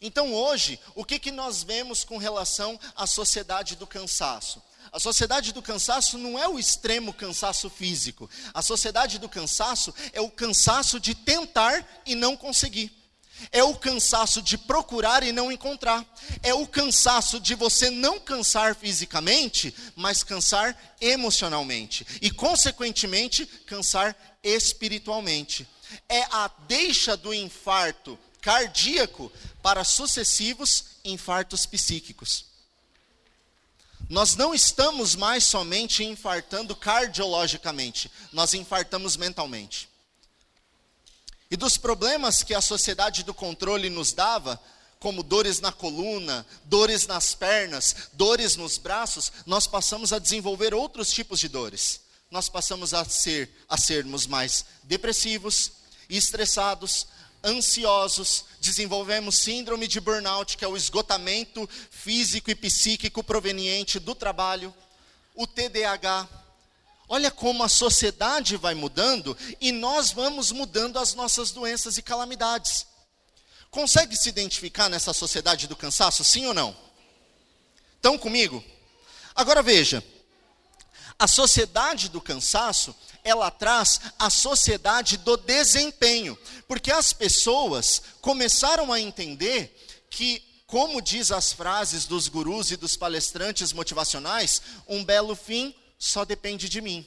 Então 0.00 0.32
hoje, 0.32 0.78
o 0.94 1.04
que, 1.04 1.18
que 1.18 1.30
nós 1.30 1.62
vemos 1.62 2.04
com 2.04 2.18
relação 2.18 2.78
à 2.94 3.06
sociedade 3.06 3.76
do 3.76 3.86
cansaço? 3.86 4.62
A 4.92 5.00
sociedade 5.00 5.52
do 5.52 5.62
cansaço 5.62 6.18
não 6.18 6.38
é 6.38 6.46
o 6.46 6.58
extremo 6.58 7.12
cansaço 7.12 7.68
físico. 7.68 8.30
A 8.52 8.62
sociedade 8.62 9.18
do 9.18 9.28
cansaço 9.28 9.92
é 10.12 10.20
o 10.20 10.30
cansaço 10.30 11.00
de 11.00 11.14
tentar 11.14 11.84
e 12.06 12.14
não 12.14 12.36
conseguir. 12.36 13.03
É 13.50 13.62
o 13.62 13.74
cansaço 13.74 14.42
de 14.42 14.56
procurar 14.58 15.22
e 15.22 15.32
não 15.32 15.50
encontrar. 15.50 16.04
É 16.42 16.52
o 16.54 16.66
cansaço 16.66 17.40
de 17.40 17.54
você 17.54 17.90
não 17.90 18.18
cansar 18.18 18.74
fisicamente, 18.74 19.74
mas 19.96 20.22
cansar 20.22 20.76
emocionalmente. 21.00 22.06
E, 22.20 22.30
consequentemente, 22.30 23.46
cansar 23.66 24.16
espiritualmente. 24.42 25.68
É 26.08 26.22
a 26.24 26.50
deixa 26.66 27.16
do 27.16 27.32
infarto 27.32 28.18
cardíaco 28.40 29.32
para 29.62 29.84
sucessivos 29.84 30.84
infartos 31.04 31.64
psíquicos. 31.64 32.44
Nós 34.08 34.36
não 34.36 34.54
estamos 34.54 35.14
mais 35.14 35.44
somente 35.44 36.04
infartando 36.04 36.76
cardiologicamente, 36.76 38.10
nós 38.32 38.52
infartamos 38.52 39.16
mentalmente. 39.16 39.88
E 41.54 41.56
dos 41.56 41.76
problemas 41.76 42.42
que 42.42 42.52
a 42.52 42.60
sociedade 42.60 43.22
do 43.22 43.32
controle 43.32 43.88
nos 43.88 44.12
dava, 44.12 44.60
como 44.98 45.22
dores 45.22 45.60
na 45.60 45.70
coluna, 45.70 46.44
dores 46.64 47.06
nas 47.06 47.32
pernas, 47.32 47.94
dores 48.12 48.56
nos 48.56 48.76
braços, 48.76 49.30
nós 49.46 49.64
passamos 49.64 50.12
a 50.12 50.18
desenvolver 50.18 50.74
outros 50.74 51.12
tipos 51.12 51.38
de 51.38 51.48
dores. 51.48 52.00
Nós 52.28 52.48
passamos 52.48 52.92
a 52.92 53.04
ser 53.04 53.48
a 53.68 53.78
sermos 53.78 54.26
mais 54.26 54.64
depressivos, 54.82 55.70
estressados, 56.10 57.06
ansiosos, 57.44 58.46
desenvolvemos 58.60 59.38
síndrome 59.38 59.86
de 59.86 60.00
burnout, 60.00 60.56
que 60.56 60.64
é 60.64 60.68
o 60.68 60.76
esgotamento 60.76 61.70
físico 61.88 62.50
e 62.50 62.56
psíquico 62.56 63.22
proveniente 63.22 64.00
do 64.00 64.12
trabalho, 64.12 64.74
o 65.36 65.46
TDAH. 65.46 66.28
Olha 67.08 67.30
como 67.30 67.62
a 67.62 67.68
sociedade 67.68 68.56
vai 68.56 68.74
mudando 68.74 69.36
e 69.60 69.70
nós 69.72 70.10
vamos 70.10 70.50
mudando 70.50 70.98
as 70.98 71.14
nossas 71.14 71.50
doenças 71.50 71.98
e 71.98 72.02
calamidades. 72.02 72.86
Consegue 73.70 74.16
se 74.16 74.28
identificar 74.28 74.88
nessa 74.88 75.12
sociedade 75.12 75.66
do 75.66 75.76
cansaço, 75.76 76.24
sim 76.24 76.46
ou 76.46 76.54
não? 76.54 76.76
Estão 77.96 78.16
comigo? 78.16 78.64
Agora 79.34 79.62
veja, 79.62 80.02
a 81.18 81.28
sociedade 81.28 82.08
do 82.08 82.20
cansaço, 82.20 82.94
ela 83.22 83.50
traz 83.50 84.00
a 84.18 84.30
sociedade 84.30 85.16
do 85.18 85.36
desempenho, 85.36 86.38
porque 86.66 86.90
as 86.90 87.12
pessoas 87.12 88.02
começaram 88.20 88.92
a 88.92 89.00
entender 89.00 89.74
que, 90.10 90.42
como 90.66 91.02
diz 91.02 91.30
as 91.30 91.52
frases 91.52 92.06
dos 92.06 92.28
gurus 92.28 92.70
e 92.70 92.76
dos 92.76 92.96
palestrantes 92.96 93.72
motivacionais, 93.72 94.62
um 94.88 95.04
belo 95.04 95.34
fim 95.34 95.74
só 96.04 96.24
depende 96.24 96.68
de 96.68 96.80
mim. 96.80 97.06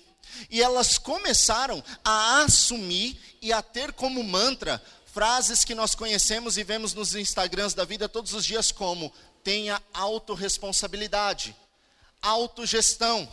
E 0.49 0.61
elas 0.61 0.97
começaram 0.97 1.83
a 2.03 2.41
assumir 2.43 3.19
e 3.41 3.53
a 3.53 3.61
ter 3.61 3.93
como 3.93 4.23
mantra 4.23 4.81
frases 5.05 5.63
que 5.63 5.73
nós 5.73 5.95
conhecemos 5.95 6.57
e 6.57 6.63
vemos 6.63 6.93
nos 6.93 7.15
Instagrams 7.15 7.73
da 7.73 7.85
vida 7.85 8.09
todos 8.09 8.33
os 8.33 8.45
dias 8.45 8.71
como 8.71 9.11
tenha 9.43 9.81
autorresponsabilidade, 9.93 11.55
autogestão, 12.21 13.27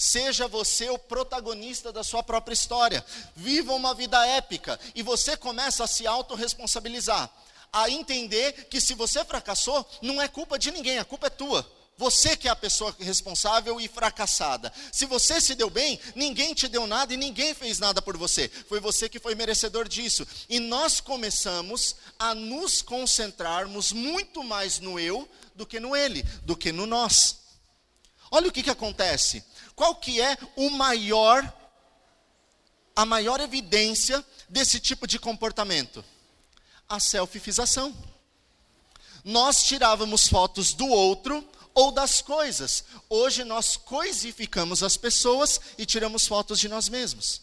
Seja 0.00 0.46
você 0.46 0.88
o 0.90 0.96
protagonista 0.96 1.92
da 1.92 2.04
sua 2.04 2.22
própria 2.22 2.54
história. 2.54 3.04
Viva 3.34 3.72
uma 3.72 3.92
vida 3.94 4.24
épica. 4.28 4.78
E 4.94 5.02
você 5.02 5.36
começa 5.36 5.82
a 5.82 5.88
se 5.88 6.06
autorresponsabilizar. 6.06 7.28
A 7.72 7.90
entender 7.90 8.68
que 8.70 8.80
se 8.80 8.94
você 8.94 9.24
fracassou, 9.24 9.84
não 10.00 10.22
é 10.22 10.28
culpa 10.28 10.56
de 10.56 10.70
ninguém, 10.70 11.00
a 11.00 11.04
culpa 11.04 11.26
é 11.26 11.30
tua. 11.30 11.68
Você 11.98 12.36
que 12.36 12.46
é 12.46 12.50
a 12.50 12.56
pessoa 12.56 12.94
responsável 13.00 13.80
e 13.80 13.88
fracassada. 13.88 14.72
Se 14.92 15.04
você 15.04 15.40
se 15.40 15.56
deu 15.56 15.68
bem, 15.68 15.98
ninguém 16.14 16.54
te 16.54 16.68
deu 16.68 16.86
nada 16.86 17.12
e 17.12 17.16
ninguém 17.16 17.52
fez 17.54 17.80
nada 17.80 18.00
por 18.00 18.16
você. 18.16 18.48
Foi 18.68 18.78
você 18.78 19.08
que 19.08 19.18
foi 19.18 19.34
merecedor 19.34 19.88
disso. 19.88 20.24
E 20.48 20.60
nós 20.60 21.00
começamos 21.00 21.96
a 22.16 22.36
nos 22.36 22.80
concentrarmos 22.80 23.92
muito 23.92 24.44
mais 24.44 24.78
no 24.78 25.00
eu 25.00 25.28
do 25.56 25.66
que 25.66 25.80
no 25.80 25.96
ele, 25.96 26.22
do 26.44 26.56
que 26.56 26.70
no 26.70 26.86
nós. 26.86 27.40
Olha 28.30 28.48
o 28.48 28.52
que, 28.52 28.62
que 28.62 28.70
acontece. 28.70 29.42
Qual 29.74 29.96
que 29.96 30.20
é 30.20 30.38
o 30.54 30.70
maior 30.70 31.52
a 32.94 33.04
maior 33.04 33.40
evidência 33.40 34.24
desse 34.48 34.78
tipo 34.78 35.04
de 35.04 35.18
comportamento? 35.18 36.04
A 36.88 37.00
selfifização. 37.00 37.92
Nós 39.24 39.64
tirávamos 39.64 40.28
fotos 40.28 40.72
do 40.72 40.86
outro 40.86 41.44
ou 41.78 41.92
das 41.92 42.20
coisas. 42.20 42.82
Hoje 43.08 43.44
nós 43.44 43.76
coisificamos 43.76 44.82
as 44.82 44.96
pessoas 44.96 45.60
e 45.78 45.86
tiramos 45.86 46.26
fotos 46.26 46.58
de 46.58 46.68
nós 46.68 46.88
mesmos. 46.88 47.40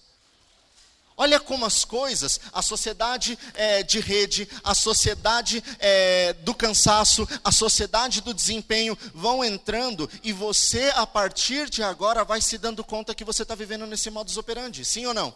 Olha 1.15 1.39
como 1.39 1.65
as 1.65 1.85
coisas, 1.85 2.41
a 2.51 2.61
sociedade 2.61 3.39
é, 3.53 3.81
de 3.81 4.01
rede, 4.01 4.45
a 4.61 4.75
sociedade 4.75 5.63
é, 5.79 6.33
do 6.33 6.53
cansaço, 6.53 7.25
a 7.45 7.51
sociedade 7.53 8.19
do 8.19 8.33
desempenho 8.33 8.97
vão 9.13 9.41
entrando 9.41 10.09
e 10.21 10.33
você, 10.33 10.91
a 10.95 11.07
partir 11.07 11.69
de 11.69 11.81
agora, 11.81 12.25
vai 12.25 12.41
se 12.41 12.57
dando 12.57 12.83
conta 12.83 13.15
que 13.15 13.23
você 13.23 13.43
está 13.43 13.55
vivendo 13.55 13.87
nesse 13.87 14.09
modus 14.09 14.35
operandi, 14.35 14.83
sim 14.83 15.05
ou 15.05 15.13
não? 15.13 15.33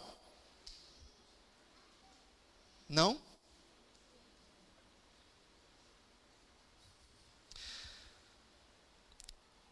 Não? 2.86 3.29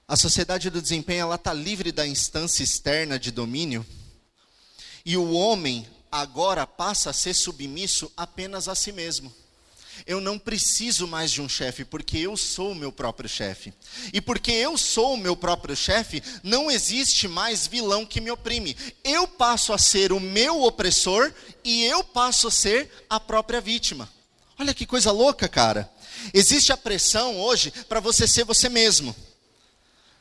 A 0.09 0.17
sociedade 0.17 0.71
do 0.71 0.81
desempenho 0.81 1.21
ela 1.21 1.35
está 1.35 1.53
livre 1.53 1.93
da 1.93 2.07
instância 2.07 2.65
externa 2.65 3.19
de 3.19 3.31
domínio 3.31 3.85
e 5.05 5.19
o 5.19 5.33
homem 5.33 5.87
agora 6.11 6.67
passa 6.67 7.11
a 7.11 7.13
ser 7.13 7.35
submisso 7.35 8.11
apenas 8.17 8.69
a 8.69 8.75
si 8.75 8.91
mesmo. 8.91 9.31
Eu 10.07 10.19
não 10.19 10.39
preciso 10.39 11.07
mais 11.07 11.31
de 11.31 11.43
um 11.43 11.49
chefe, 11.49 11.85
porque 11.85 12.17
eu 12.17 12.39
sou 12.39 12.73
o 12.73 12.75
meu 12.75 12.91
próprio 12.91 13.29
chefe. 13.29 13.75
E 14.11 14.19
porque 14.19 14.51
eu 14.51 14.79
sou 14.79 15.13
o 15.13 15.19
meu 15.19 15.37
próprio 15.37 15.77
chefe, 15.77 16.23
não 16.43 16.71
existe 16.71 17.29
mais 17.29 17.67
vilão 17.67 18.07
que 18.07 18.19
me 18.19 18.31
oprime. 18.31 18.75
Eu 19.05 19.29
passo 19.29 19.75
a 19.75 19.79
ser 19.79 20.11
o 20.11 20.21
meu 20.21 20.63
opressor 20.63 21.31
e 21.63 21.85
eu 21.85 22.03
passo 22.03 22.49
a 22.49 22.51
ser 22.51 22.91
a 23.11 23.21
própria 23.21 23.61
vítima. 23.61 24.09
Olha 24.59 24.73
que 24.73 24.87
coisa 24.87 25.13
louca, 25.13 25.49
cara. 25.49 25.91
Existe 26.33 26.73
a 26.73 26.79
pressão 26.79 27.39
hoje 27.39 27.71
para 27.87 28.01
você 28.01 28.27
ser 28.27 28.45
você 28.45 28.71
mesmo. 28.71 29.15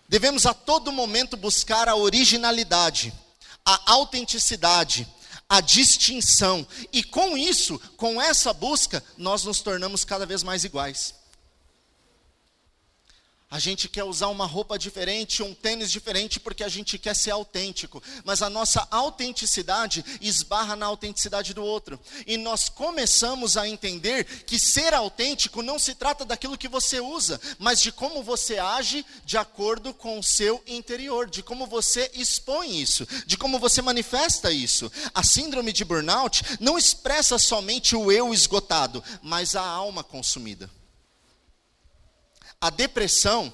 Devemos 0.10 0.46
a 0.46 0.54
todo 0.54 0.92
momento 0.92 1.36
buscar 1.36 1.90
a 1.90 1.96
originalidade, 1.96 3.14
a 3.66 3.92
autenticidade, 3.92 5.08
a 5.50 5.60
distinção. 5.60 6.66
E 6.92 7.04
com 7.04 7.38
isso, 7.38 7.80
com 7.98 8.22
essa 8.22 8.54
busca, 8.54 9.04
nós 9.18 9.44
nos 9.44 9.62
tornamos 9.62 10.06
cada 10.06 10.26
vez 10.26 10.44
mais 10.44 10.64
iguais. 10.64 11.14
A 13.50 13.60
gente 13.60 13.88
quer 13.88 14.04
usar 14.04 14.28
uma 14.28 14.46
roupa 14.46 14.78
diferente, 14.78 15.42
um 15.42 15.54
tênis 15.54 15.90
diferente, 15.90 16.38
porque 16.38 16.66
a 16.66 16.68
gente 16.68 16.98
quer 16.98 17.16
ser 17.16 17.32
autêntico. 17.32 18.04
Mas 18.26 18.42
a 18.42 18.50
nossa 18.50 18.86
autenticidade 18.92 20.04
esbarra 20.20 20.76
na 20.76 20.86
autenticidade 20.86 21.54
do 21.54 21.64
outro. 21.64 21.98
E 22.26 22.36
nós 22.36 22.68
começamos 22.68 23.56
a 23.56 23.66
entender 23.66 24.26
que 24.44 24.60
ser 24.60 24.94
autêntico 24.94 25.64
não 25.64 25.80
se 25.80 25.96
trata 25.96 26.26
daquilo 26.26 26.58
que 26.58 26.68
você 26.68 27.00
usa, 27.00 27.40
mas 27.58 27.82
de 27.82 27.90
como 27.90 28.22
você 28.22 28.60
age 28.60 29.06
de 29.24 29.38
acordo 29.38 29.94
com 29.94 30.20
o 30.20 30.24
seu 30.24 30.62
interior, 30.68 31.30
de 31.30 31.42
como 31.42 31.66
você 31.66 32.12
expõe 32.16 32.82
isso, 32.82 33.08
de 33.26 33.38
como 33.38 33.60
você 33.60 33.82
manifesta 33.82 34.52
isso. 34.52 34.92
A 35.16 35.24
síndrome 35.24 35.72
de 35.72 35.86
burnout 35.86 36.44
não 36.60 36.78
expressa 36.78 37.40
somente 37.40 37.96
o 37.96 38.12
eu 38.12 38.34
esgotado, 38.34 39.02
mas 39.22 39.56
a 39.56 39.66
alma 39.66 40.04
consumida. 40.04 40.70
A 42.60 42.70
depressão, 42.70 43.54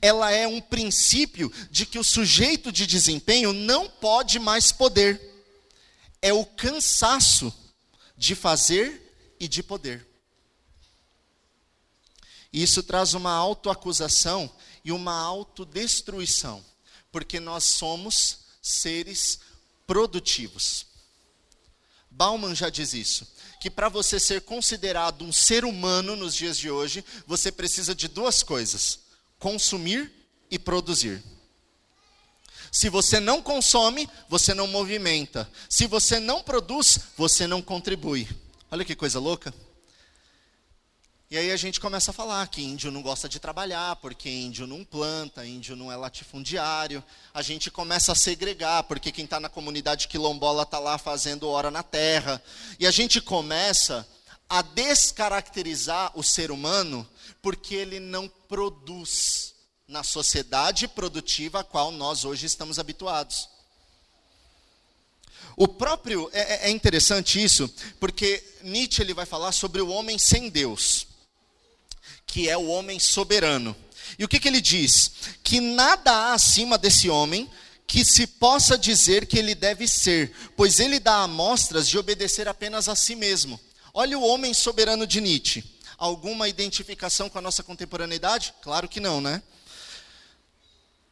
ela 0.00 0.30
é 0.30 0.46
um 0.46 0.60
princípio 0.60 1.52
de 1.70 1.86
que 1.86 1.98
o 1.98 2.04
sujeito 2.04 2.70
de 2.70 2.86
desempenho 2.86 3.52
não 3.52 3.88
pode 3.88 4.38
mais 4.38 4.70
poder. 4.70 5.20
É 6.20 6.32
o 6.32 6.44
cansaço 6.44 7.52
de 8.16 8.34
fazer 8.34 9.34
e 9.40 9.48
de 9.48 9.62
poder. 9.62 10.06
Isso 12.52 12.82
traz 12.82 13.14
uma 13.14 13.32
autoacusação 13.32 14.50
e 14.84 14.92
uma 14.92 15.18
autodestruição, 15.18 16.62
porque 17.10 17.40
nós 17.40 17.64
somos 17.64 18.40
seres 18.60 19.40
produtivos. 19.86 20.86
Bauman 22.10 22.54
já 22.54 22.68
diz 22.68 22.92
isso, 22.92 23.26
que 23.62 23.70
para 23.70 23.88
você 23.88 24.18
ser 24.18 24.40
considerado 24.40 25.24
um 25.24 25.30
ser 25.30 25.64
humano 25.64 26.16
nos 26.16 26.34
dias 26.34 26.58
de 26.58 26.68
hoje, 26.68 27.04
você 27.28 27.52
precisa 27.52 27.94
de 27.94 28.08
duas 28.08 28.42
coisas: 28.42 28.98
consumir 29.38 30.10
e 30.50 30.58
produzir. 30.58 31.22
Se 32.72 32.88
você 32.88 33.20
não 33.20 33.40
consome, 33.40 34.08
você 34.28 34.52
não 34.52 34.66
movimenta. 34.66 35.48
Se 35.70 35.86
você 35.86 36.18
não 36.18 36.42
produz, 36.42 36.98
você 37.16 37.46
não 37.46 37.62
contribui. 37.62 38.28
Olha 38.68 38.84
que 38.84 38.96
coisa 38.96 39.20
louca. 39.20 39.54
E 41.32 41.38
aí 41.38 41.50
a 41.50 41.56
gente 41.56 41.80
começa 41.80 42.10
a 42.10 42.12
falar 42.12 42.46
que 42.48 42.60
índio 42.62 42.90
não 42.90 43.00
gosta 43.00 43.26
de 43.26 43.40
trabalhar, 43.40 43.96
porque 43.96 44.28
índio 44.28 44.66
não 44.66 44.84
planta, 44.84 45.46
índio 45.46 45.74
não 45.74 45.90
é 45.90 45.96
latifundiário. 45.96 47.02
A 47.32 47.40
gente 47.40 47.70
começa 47.70 48.12
a 48.12 48.14
segregar, 48.14 48.82
porque 48.82 49.10
quem 49.10 49.24
está 49.24 49.40
na 49.40 49.48
comunidade 49.48 50.08
quilombola 50.08 50.64
está 50.64 50.78
lá 50.78 50.98
fazendo 50.98 51.48
hora 51.48 51.70
na 51.70 51.82
terra. 51.82 52.42
E 52.78 52.86
a 52.86 52.90
gente 52.90 53.18
começa 53.18 54.06
a 54.46 54.60
descaracterizar 54.60 56.12
o 56.14 56.22
ser 56.22 56.50
humano 56.50 57.08
porque 57.40 57.76
ele 57.76 57.98
não 57.98 58.28
produz 58.46 59.54
na 59.88 60.02
sociedade 60.02 60.86
produtiva 60.86 61.60
a 61.60 61.64
qual 61.64 61.90
nós 61.90 62.26
hoje 62.26 62.44
estamos 62.44 62.78
habituados. 62.78 63.48
O 65.56 65.66
próprio 65.66 66.28
é, 66.34 66.68
é 66.68 66.70
interessante 66.70 67.42
isso, 67.42 67.72
porque 67.98 68.44
Nietzsche 68.62 69.00
ele 69.00 69.14
vai 69.14 69.24
falar 69.24 69.52
sobre 69.52 69.80
o 69.80 69.88
homem 69.88 70.18
sem 70.18 70.50
Deus 70.50 71.10
que 72.32 72.48
é 72.48 72.56
o 72.56 72.68
homem 72.68 72.98
soberano. 72.98 73.76
E 74.18 74.24
o 74.24 74.28
que, 74.28 74.40
que 74.40 74.48
ele 74.48 74.62
diz? 74.62 75.12
Que 75.44 75.60
nada 75.60 76.10
há 76.10 76.32
acima 76.32 76.78
desse 76.78 77.10
homem 77.10 77.46
que 77.86 78.06
se 78.06 78.26
possa 78.26 78.78
dizer 78.78 79.26
que 79.26 79.38
ele 79.38 79.54
deve 79.54 79.86
ser, 79.86 80.34
pois 80.56 80.80
ele 80.80 80.98
dá 80.98 81.16
amostras 81.24 81.86
de 81.86 81.98
obedecer 81.98 82.48
apenas 82.48 82.88
a 82.88 82.96
si 82.96 83.14
mesmo. 83.14 83.60
Olha 83.92 84.18
o 84.18 84.26
homem 84.26 84.54
soberano 84.54 85.06
de 85.06 85.20
Nietzsche. 85.20 85.62
Alguma 85.98 86.48
identificação 86.48 87.28
com 87.28 87.36
a 87.36 87.42
nossa 87.42 87.62
contemporaneidade? 87.62 88.54
Claro 88.62 88.88
que 88.88 88.98
não, 88.98 89.20
né? 89.20 89.42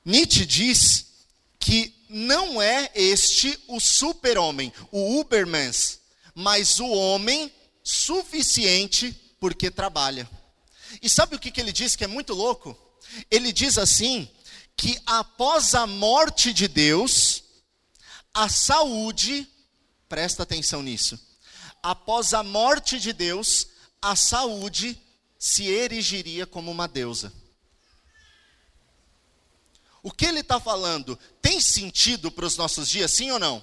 Nietzsche 0.02 0.46
diz 0.46 1.04
que 1.58 1.94
não 2.08 2.62
é 2.62 2.90
este 2.94 3.60
o 3.68 3.78
super-homem, 3.78 4.72
o 4.90 5.20
Ubermans, 5.20 5.98
mas 6.34 6.80
o 6.80 6.88
homem 6.88 7.52
suficiente 7.84 9.14
porque 9.38 9.70
trabalha. 9.70 10.26
E 11.02 11.08
sabe 11.08 11.36
o 11.36 11.38
que, 11.38 11.50
que 11.50 11.60
ele 11.60 11.72
diz 11.72 11.96
que 11.96 12.04
é 12.04 12.06
muito 12.06 12.34
louco? 12.34 12.76
Ele 13.30 13.52
diz 13.52 13.78
assim: 13.78 14.28
que 14.76 15.00
após 15.04 15.74
a 15.74 15.86
morte 15.86 16.52
de 16.52 16.66
Deus, 16.66 17.44
a 18.32 18.48
saúde, 18.48 19.48
presta 20.08 20.42
atenção 20.42 20.82
nisso, 20.82 21.18
após 21.82 22.32
a 22.32 22.42
morte 22.42 22.98
de 22.98 23.12
Deus, 23.12 23.68
a 24.00 24.16
saúde 24.16 25.00
se 25.38 25.64
erigiria 25.64 26.46
como 26.46 26.70
uma 26.70 26.88
deusa. 26.88 27.32
O 30.02 30.10
que 30.10 30.24
ele 30.24 30.40
está 30.40 30.58
falando 30.58 31.18
tem 31.42 31.60
sentido 31.60 32.30
para 32.30 32.46
os 32.46 32.56
nossos 32.56 32.88
dias, 32.88 33.12
sim 33.12 33.30
ou 33.30 33.38
não? 33.38 33.62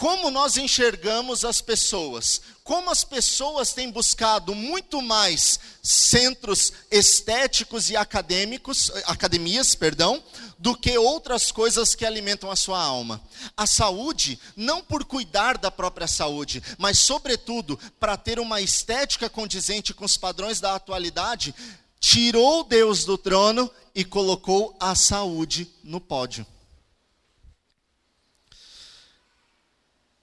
como 0.00 0.30
nós 0.30 0.56
enxergamos 0.56 1.44
as 1.44 1.60
pessoas, 1.60 2.40
como 2.70 2.88
as 2.88 3.02
pessoas 3.02 3.72
têm 3.72 3.90
buscado 3.90 4.54
muito 4.54 5.02
mais 5.02 5.58
centros 5.82 6.72
estéticos 6.88 7.90
e 7.90 7.96
acadêmicos, 7.96 8.92
academias, 9.06 9.74
perdão, 9.74 10.22
do 10.56 10.76
que 10.76 10.96
outras 10.96 11.50
coisas 11.50 11.96
que 11.96 12.06
alimentam 12.06 12.48
a 12.48 12.54
sua 12.54 12.80
alma. 12.80 13.20
A 13.56 13.66
saúde, 13.66 14.38
não 14.54 14.84
por 14.84 15.04
cuidar 15.04 15.58
da 15.58 15.68
própria 15.68 16.06
saúde, 16.06 16.62
mas 16.78 17.00
sobretudo 17.00 17.76
para 17.98 18.16
ter 18.16 18.38
uma 18.38 18.60
estética 18.60 19.28
condizente 19.28 19.92
com 19.92 20.04
os 20.04 20.16
padrões 20.16 20.60
da 20.60 20.76
atualidade, 20.76 21.52
tirou 21.98 22.62
Deus 22.62 23.04
do 23.04 23.18
trono 23.18 23.68
e 23.92 24.04
colocou 24.04 24.76
a 24.78 24.94
saúde 24.94 25.68
no 25.82 26.00
pódio. 26.00 26.46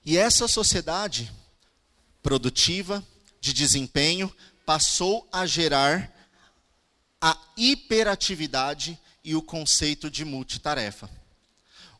E 0.05 0.17
essa 0.17 0.47
sociedade 0.47 1.29
produtiva, 2.27 3.01
de 3.39 3.53
desempenho, 3.53 4.29
passou 4.65 5.25
a 5.31 5.45
gerar 5.45 6.13
a 7.21 7.39
hiperatividade 7.55 8.99
e 9.23 9.33
o 9.33 9.41
conceito 9.41 10.11
de 10.11 10.25
multitarefa. 10.25 11.09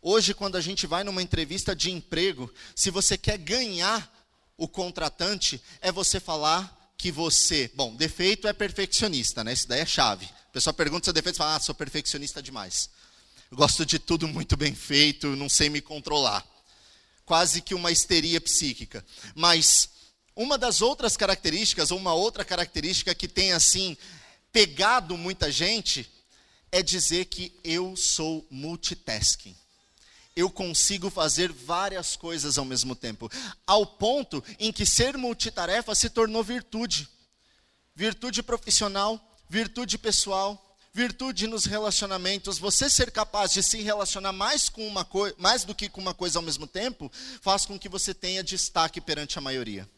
Hoje, 0.02 0.34
quando 0.34 0.58
a 0.58 0.62
gente 0.62 0.86
vai 0.86 1.06
numa 1.06 1.22
entrevista 1.22 1.74
de 1.74 1.92
emprego, 1.92 2.54
se 2.76 2.92
você 2.92 3.18
quer 3.18 3.38
ganhar 3.38 4.14
o 4.58 4.68
contratante, 4.68 5.62
é 5.80 5.94
você 5.94 6.20
falar 6.20 6.92
que 6.98 7.10
você, 7.10 7.72
bom, 7.74 7.96
defeito 7.96 8.50
é 8.50 8.54
perfeccionista, 8.54 9.46
né? 9.46 9.54
Isso 9.54 9.70
daí 9.70 9.80
é 9.80 9.86
chave. 9.86 10.26
A 10.26 10.52
pessoa 10.52 10.74
pergunta 10.74 11.06
seu 11.06 11.14
defeito 11.14 11.38
e 11.38 11.38
fala, 11.38 11.56
ah, 11.56 11.60
sou 11.62 11.74
perfeccionista 11.74 12.44
demais. 12.44 12.90
Eu 13.50 13.56
gosto 13.56 13.86
de 13.86 13.98
tudo 13.98 14.28
muito 14.28 14.58
bem 14.58 14.76
feito, 14.76 15.38
não 15.38 15.48
sei 15.48 15.70
me 15.70 15.80
controlar 15.80 16.46
quase 17.28 17.62
que 17.62 17.76
uma 17.76 17.92
histeria 17.92 18.40
psíquica. 18.40 19.06
Mas 19.36 19.90
uma 20.38 20.56
das 20.56 20.82
outras 20.82 21.18
características, 21.18 21.90
ou 21.90 21.98
uma 21.98 22.14
outra 22.14 22.46
característica 22.46 23.16
que 23.16 23.28
tem 23.28 23.54
assim 23.54 23.98
pegado 24.54 25.18
muita 25.18 25.52
gente, 25.52 26.08
é 26.72 26.84
dizer 26.84 27.26
que 27.26 27.60
eu 27.64 27.96
sou 27.98 28.46
multitasking. 28.52 29.56
Eu 30.36 30.52
consigo 30.52 31.10
fazer 31.10 31.52
várias 31.52 32.16
coisas 32.16 32.60
ao 32.60 32.66
mesmo 32.66 32.96
tempo, 32.96 33.32
ao 33.66 33.84
ponto 33.84 34.44
em 34.60 34.72
que 34.72 34.86
ser 34.86 35.18
multitarefa 35.18 35.96
se 35.96 36.08
tornou 36.08 36.44
virtude. 36.44 37.10
Virtude 37.96 38.44
profissional, 38.44 39.20
virtude 39.50 39.98
pessoal, 39.98 40.78
virtude 40.94 41.48
nos 41.48 41.66
relacionamentos, 41.66 42.60
você 42.60 42.92
ser 42.92 43.10
capaz 43.10 43.52
de 43.54 43.64
se 43.64 43.82
relacionar 43.82 44.34
mais, 44.34 44.70
com 44.70 44.88
uma 44.88 45.08
mais 45.40 45.64
do 45.64 45.74
que 45.74 45.90
com 45.90 46.00
uma 46.00 46.14
coisa 46.14 46.38
ao 46.38 46.44
mesmo 46.44 46.68
tempo, 46.68 47.12
faz 47.42 47.66
com 47.66 47.80
que 47.80 47.90
você 47.90 48.14
tenha 48.14 48.44
destaque 48.44 49.02
perante 49.02 49.40
a 49.40 49.42
maioria. 49.42 49.90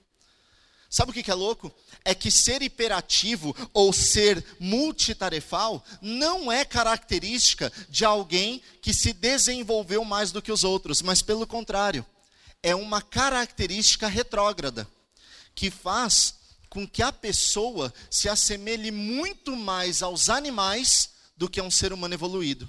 Sabe 0.90 1.12
o 1.12 1.14
que 1.14 1.30
é 1.30 1.36
louco? 1.36 1.72
É 2.04 2.16
que 2.16 2.32
ser 2.32 2.64
hiperativo 2.64 3.56
ou 3.74 3.94
ser 3.94 4.44
multitarefal 4.60 5.86
não 6.02 6.52
é 6.52 6.66
característica 6.66 7.72
de 7.88 8.04
alguém 8.04 8.60
que 8.82 8.92
se 8.92 9.14
desenvolveu 9.14 10.04
mais 10.04 10.32
do 10.32 10.42
que 10.42 10.52
os 10.52 10.64
outros, 10.64 11.04
mas 11.04 11.22
pelo 11.22 11.46
contrário, 11.46 12.04
é 12.64 12.74
uma 12.74 13.04
característica 13.04 14.08
retrógrada 14.08 14.88
que 15.54 15.70
faz 15.70 16.36
com 16.70 16.88
que 16.88 17.04
a 17.04 17.12
pessoa 17.12 17.94
se 18.10 18.28
assemelhe 18.28 18.90
muito 18.90 19.56
mais 19.56 20.02
aos 20.02 20.28
animais 20.28 21.12
do 21.38 21.48
que 21.48 21.60
a 21.60 21.64
um 21.64 21.72
ser 21.72 21.94
humano 21.94 22.16
evoluído. 22.16 22.68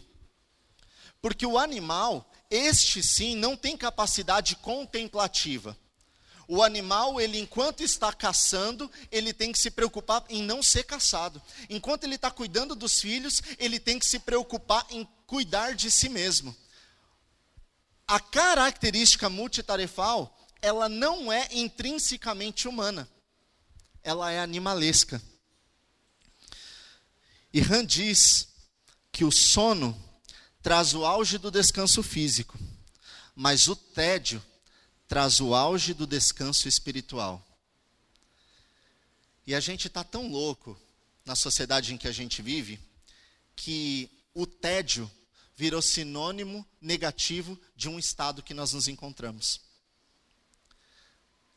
Porque 1.22 1.46
o 1.46 1.58
animal, 1.58 2.30
este 2.50 3.02
sim, 3.02 3.34
não 3.34 3.56
tem 3.56 3.76
capacidade 3.76 4.56
contemplativa. 4.56 5.76
O 6.50 6.62
animal, 6.62 7.20
ele 7.20 7.38
enquanto 7.38 7.82
está 7.82 8.12
caçando, 8.12 8.90
ele 9.10 9.32
tem 9.32 9.52
que 9.52 9.58
se 9.58 9.70
preocupar 9.70 10.24
em 10.28 10.42
não 10.42 10.62
ser 10.62 10.82
caçado. 10.82 11.40
Enquanto 11.68 12.04
ele 12.04 12.16
está 12.16 12.30
cuidando 12.30 12.74
dos 12.74 13.00
filhos, 13.00 13.40
ele 13.58 13.78
tem 13.78 13.98
que 13.98 14.06
se 14.06 14.18
preocupar 14.18 14.84
em 14.90 15.06
cuidar 15.26 15.74
de 15.74 15.90
si 15.90 16.08
mesmo. 16.08 16.56
A 18.06 18.18
característica 18.18 19.28
multitarefal, 19.28 20.36
ela 20.60 20.88
não 20.88 21.32
é 21.32 21.48
intrinsecamente 21.52 22.66
humana 22.66 23.08
ela 24.02 24.30
é 24.30 24.40
animalesca. 24.40 25.20
E 27.52 27.60
Han 27.60 27.84
diz 27.84 28.48
que 29.12 29.24
o 29.24 29.32
sono 29.32 30.00
traz 30.62 30.94
o 30.94 31.04
auge 31.04 31.38
do 31.38 31.50
descanso 31.50 32.02
físico, 32.02 32.58
mas 33.34 33.68
o 33.68 33.74
tédio 33.74 34.42
traz 35.10 35.40
o 35.40 35.56
auge 35.56 35.92
do 35.92 36.06
descanso 36.06 36.68
espiritual. 36.68 37.44
E 39.44 39.56
a 39.56 39.58
gente 39.58 39.88
está 39.88 40.04
tão 40.04 40.28
louco 40.28 40.80
na 41.24 41.34
sociedade 41.34 41.92
em 41.92 41.98
que 41.98 42.06
a 42.06 42.12
gente 42.12 42.40
vive 42.40 42.78
que 43.56 44.08
o 44.32 44.46
tédio 44.46 45.10
virou 45.56 45.82
sinônimo 45.82 46.64
negativo 46.80 47.60
de 47.74 47.88
um 47.88 47.98
estado 47.98 48.40
que 48.40 48.54
nós 48.54 48.72
nos 48.72 48.86
encontramos. 48.86 49.60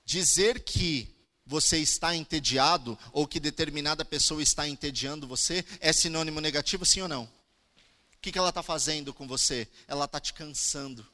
Dizer 0.04 0.63
que 0.63 1.16
você 1.46 1.78
está 1.78 2.16
entediado 2.16 2.98
ou 3.12 3.28
que 3.28 3.39
determinada 3.39 4.04
pessoa 4.04 4.42
está 4.42 4.68
entediando 4.68 5.28
você, 5.28 5.63
é 5.80 5.94
sinônimo 5.94 6.42
negativo, 6.42 6.88
sim 6.88 7.02
ou 7.02 7.08
não? 7.08 7.26
O 7.26 7.30
que, 8.20 8.32
que 8.32 8.38
ela 8.39 8.50
está 8.50 8.63
fazendo 8.63 9.13
com 9.13 9.28
você? 9.28 9.68
Ela 9.88 10.06
está 10.06 10.20
te 10.20 10.34
cansando. 10.34 11.06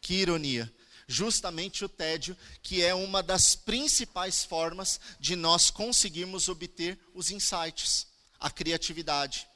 Que 0.00 0.14
ironia. 0.14 0.72
Justamente 1.10 1.86
o 1.86 1.88
tédio, 1.88 2.36
que 2.62 2.84
é 2.84 2.94
uma 2.94 3.22
das 3.22 3.56
principais 3.56 4.44
formas 4.44 5.00
de 5.18 5.34
nós 5.34 5.70
conseguirmos 5.70 6.50
obter 6.50 6.98
os 7.14 7.30
insights, 7.30 8.06
a 8.38 8.50
criatividade, 8.50 9.48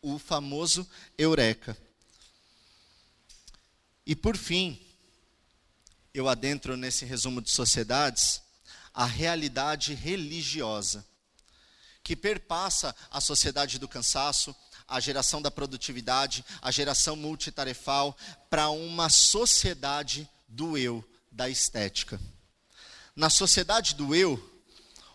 o 0.00 0.20
famoso 0.20 0.88
eureka. 1.18 1.76
E 4.06 4.14
por 4.14 4.36
fim, 4.36 4.80
eu 6.14 6.28
adentro 6.28 6.76
nesse 6.76 7.04
resumo 7.04 7.42
de 7.42 7.50
sociedades 7.50 8.40
a 8.94 9.04
realidade 9.04 9.94
religiosa 9.94 11.04
que 12.02 12.16
perpassa 12.16 12.94
a 13.10 13.20
sociedade 13.20 13.78
do 13.78 13.86
cansaço, 13.86 14.54
a 14.86 14.98
geração 14.98 15.42
da 15.42 15.50
produtividade, 15.50 16.44
a 16.62 16.70
geração 16.70 17.14
multitarefal, 17.14 18.16
para 18.48 18.70
uma 18.70 19.10
sociedade 19.10 20.28
do 20.48 20.76
eu, 20.76 21.04
da 21.30 21.48
estética. 21.48 22.20
Na 23.14 23.30
sociedade 23.30 23.94
do 23.94 24.14
eu, 24.14 24.42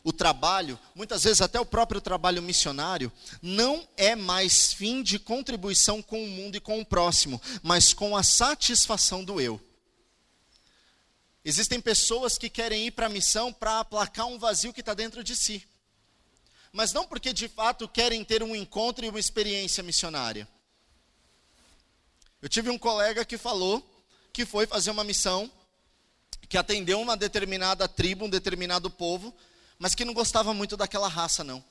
o 0.03 0.13
trabalho, 0.13 0.79
muitas 0.93 1.23
vezes 1.23 1.41
até 1.41 1.59
o 1.59 1.65
próprio 1.65 1.99
trabalho 1.99 2.41
missionário, 2.41 3.11
não 3.41 3.87
é 3.97 4.15
mais 4.15 4.71
fim 4.71 5.01
de 5.01 5.17
contribuição 5.17 6.01
com 6.01 6.23
o 6.23 6.27
mundo 6.27 6.55
e 6.55 6.61
com 6.61 6.79
o 6.79 6.85
próximo, 6.85 7.41
mas 7.61 7.93
com 7.93 8.15
a 8.15 8.23
satisfação 8.23 9.23
do 9.23 9.41
eu. 9.41 9.59
Existem 11.43 11.81
pessoas 11.81 12.37
que 12.37 12.49
querem 12.49 12.87
ir 12.87 12.91
para 12.91 13.07
a 13.07 13.09
missão 13.09 13.51
para 13.51 13.79
aplacar 13.79 14.27
um 14.27 14.39
vazio 14.39 14.71
que 14.71 14.79
está 14.79 14.93
dentro 14.93 15.23
de 15.23 15.35
si 15.35 15.67
mas 16.73 16.91
não 16.91 17.07
porque 17.07 17.31
de 17.31 17.47
fato 17.47 17.87
querem 17.87 18.25
ter 18.25 18.41
um 18.41 18.55
encontro 18.55 19.05
e 19.05 19.09
uma 19.09 19.19
experiência 19.19 19.83
missionária. 19.83 20.47
Eu 22.41 22.49
tive 22.49 22.71
um 22.71 22.79
colega 22.79 23.23
que 23.23 23.37
falou 23.37 23.87
que 24.33 24.47
foi 24.47 24.65
fazer 24.65 24.89
uma 24.89 25.03
missão, 25.03 25.49
que 26.49 26.57
atendeu 26.57 26.99
uma 26.99 27.15
determinada 27.15 27.87
tribo, 27.87 28.25
um 28.25 28.29
determinado 28.29 28.89
povo, 28.89 29.33
mas 29.77 29.93
que 29.93 30.03
não 30.03 30.13
gostava 30.13 30.53
muito 30.53 30.75
daquela 30.75 31.07
raça, 31.07 31.43
não. 31.43 31.63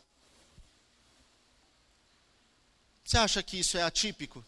Você 3.04 3.18
acha 3.18 3.42
que 3.42 3.58
isso 3.58 3.76
é 3.76 3.82
atípico? 3.82 4.44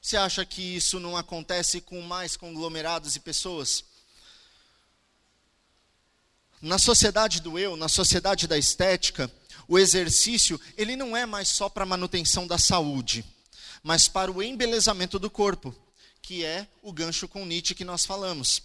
Você 0.00 0.16
acha 0.16 0.44
que 0.46 0.62
isso 0.62 0.98
não 0.98 1.16
acontece 1.16 1.80
com 1.80 2.00
mais 2.00 2.36
conglomerados 2.36 3.14
e 3.14 3.20
pessoas? 3.20 3.84
Na 6.62 6.78
sociedade 6.78 7.40
do 7.42 7.58
eu, 7.58 7.76
na 7.76 7.88
sociedade 7.88 8.46
da 8.46 8.56
estética, 8.56 9.30
o 9.68 9.78
exercício, 9.78 10.58
ele 10.76 10.96
não 10.96 11.14
é 11.14 11.26
mais 11.26 11.48
só 11.48 11.68
para 11.68 11.84
manutenção 11.84 12.46
da 12.46 12.56
saúde, 12.56 13.24
mas 13.82 14.08
para 14.08 14.32
o 14.32 14.42
embelezamento 14.42 15.18
do 15.18 15.28
corpo, 15.28 15.74
que 16.26 16.44
é 16.44 16.66
o 16.82 16.92
gancho 16.92 17.28
com 17.28 17.46
Nietzsche 17.46 17.72
que 17.72 17.84
nós 17.84 18.04
falamos. 18.04 18.60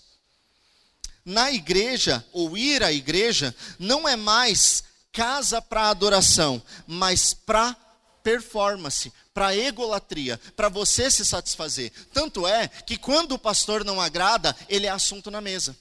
Na 1.24 1.52
igreja, 1.52 2.26
ou 2.34 2.58
ir 2.58 2.82
à 2.82 2.92
igreja, 2.92 3.56
não 3.78 4.10
é 4.10 4.16
mais 4.16 4.84
casa 5.14 5.62
para 5.62 5.92
adoração, 5.92 6.60
mas 6.88 7.36
para 7.36 7.76
performance, 8.24 9.14
para 9.32 9.56
egolatria, 9.56 10.40
para 10.56 10.70
você 10.70 11.12
se 11.12 11.24
satisfazer. 11.24 11.92
Tanto 12.12 12.48
é 12.48 12.68
que 12.68 12.98
quando 12.98 13.34
o 13.34 13.40
pastor 13.40 13.86
não 13.86 14.02
agrada, 14.02 14.58
ele 14.68 14.88
é 14.88 14.90
assunto 14.90 15.30
na 15.30 15.40
mesa. 15.40 15.78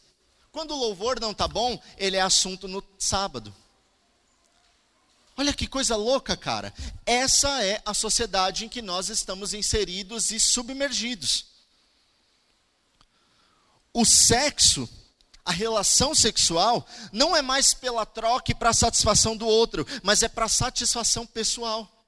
Quando 0.53 0.73
o 0.73 0.79
louvor 0.79 1.19
não 1.19 1.31
está 1.31 1.49
bom, 1.49 1.81
ele 1.97 2.19
é 2.19 2.21
assunto 2.21 2.69
no 2.69 2.85
sábado. 2.99 3.55
Olha 5.35 5.55
que 5.55 5.67
coisa 5.67 5.97
louca, 5.97 6.37
cara. 6.37 6.75
Essa 7.07 7.65
é 7.65 7.81
a 7.87 7.95
sociedade 7.95 8.67
em 8.67 8.69
que 8.69 8.83
nós 8.83 9.09
estamos 9.09 9.55
inseridos 9.55 10.31
e 10.31 10.39
submergidos. 10.39 11.50
O 13.93 14.05
sexo, 14.05 14.89
a 15.45 15.53
relação 15.53 16.15
sexual, 16.15 16.87
não 17.13 17.37
é 17.37 17.43
mais 17.43 17.75
pela 17.75 18.07
troca 18.07 18.53
e 18.53 18.55
para 18.55 18.73
satisfação 18.73 19.37
do 19.37 19.47
outro, 19.47 19.87
mas 20.03 20.23
é 20.23 20.29
para 20.29 20.49
satisfação 20.49 21.27
pessoal. 21.27 22.00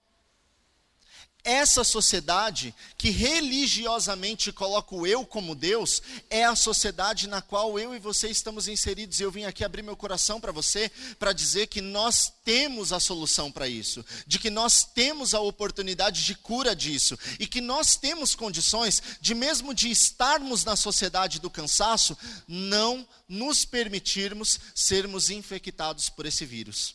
Essa 1.45 1.83
sociedade 1.83 2.73
que 2.97 3.11
religiosamente 3.11 4.53
coloca 4.53 4.95
o 4.95 5.05
eu 5.05 5.27
como 5.27 5.57
Deus, 5.57 6.01
é 6.31 6.45
a 6.45 6.55
sociedade 6.55 7.27
na 7.27 7.43
qual 7.43 7.77
eu 7.81 7.93
e 7.97 7.99
você 7.99 8.29
estamos 8.29 8.69
inseridos. 8.69 9.19
E 9.19 9.25
eu 9.25 9.31
vim 9.31 9.43
aqui 9.43 9.65
abrir 9.65 9.83
meu 9.83 9.97
coração 9.97 10.41
para 10.41 10.53
você, 10.53 10.89
para 11.19 11.33
dizer 11.33 11.67
que 11.67 11.81
nós 11.81 12.33
temos 12.45 12.93
a 12.93 13.01
solução 13.01 13.51
para 13.51 13.67
isso, 13.67 14.05
de 14.25 14.39
que 14.39 14.51
nós 14.51 14.85
temos 14.85 15.35
a 15.35 15.41
oportunidade 15.41 16.25
de 16.25 16.37
cura 16.37 16.77
disso, 16.77 17.19
e 17.41 17.47
que 17.49 17.61
nós 17.61 17.97
temos 17.97 18.37
condições 18.37 19.03
de, 19.21 19.35
mesmo 19.35 19.75
de 19.75 19.91
estarmos 19.91 20.65
na 20.65 20.77
sociedade 20.77 21.41
do 21.41 21.51
cansaço, 21.51 22.17
não 22.47 23.07
nos 23.29 23.65
permitirmos 23.65 24.61
sermos 24.77 25.29
infectados 25.29 26.09
por 26.09 26.25
esse 26.25 26.47
vírus. 26.47 26.95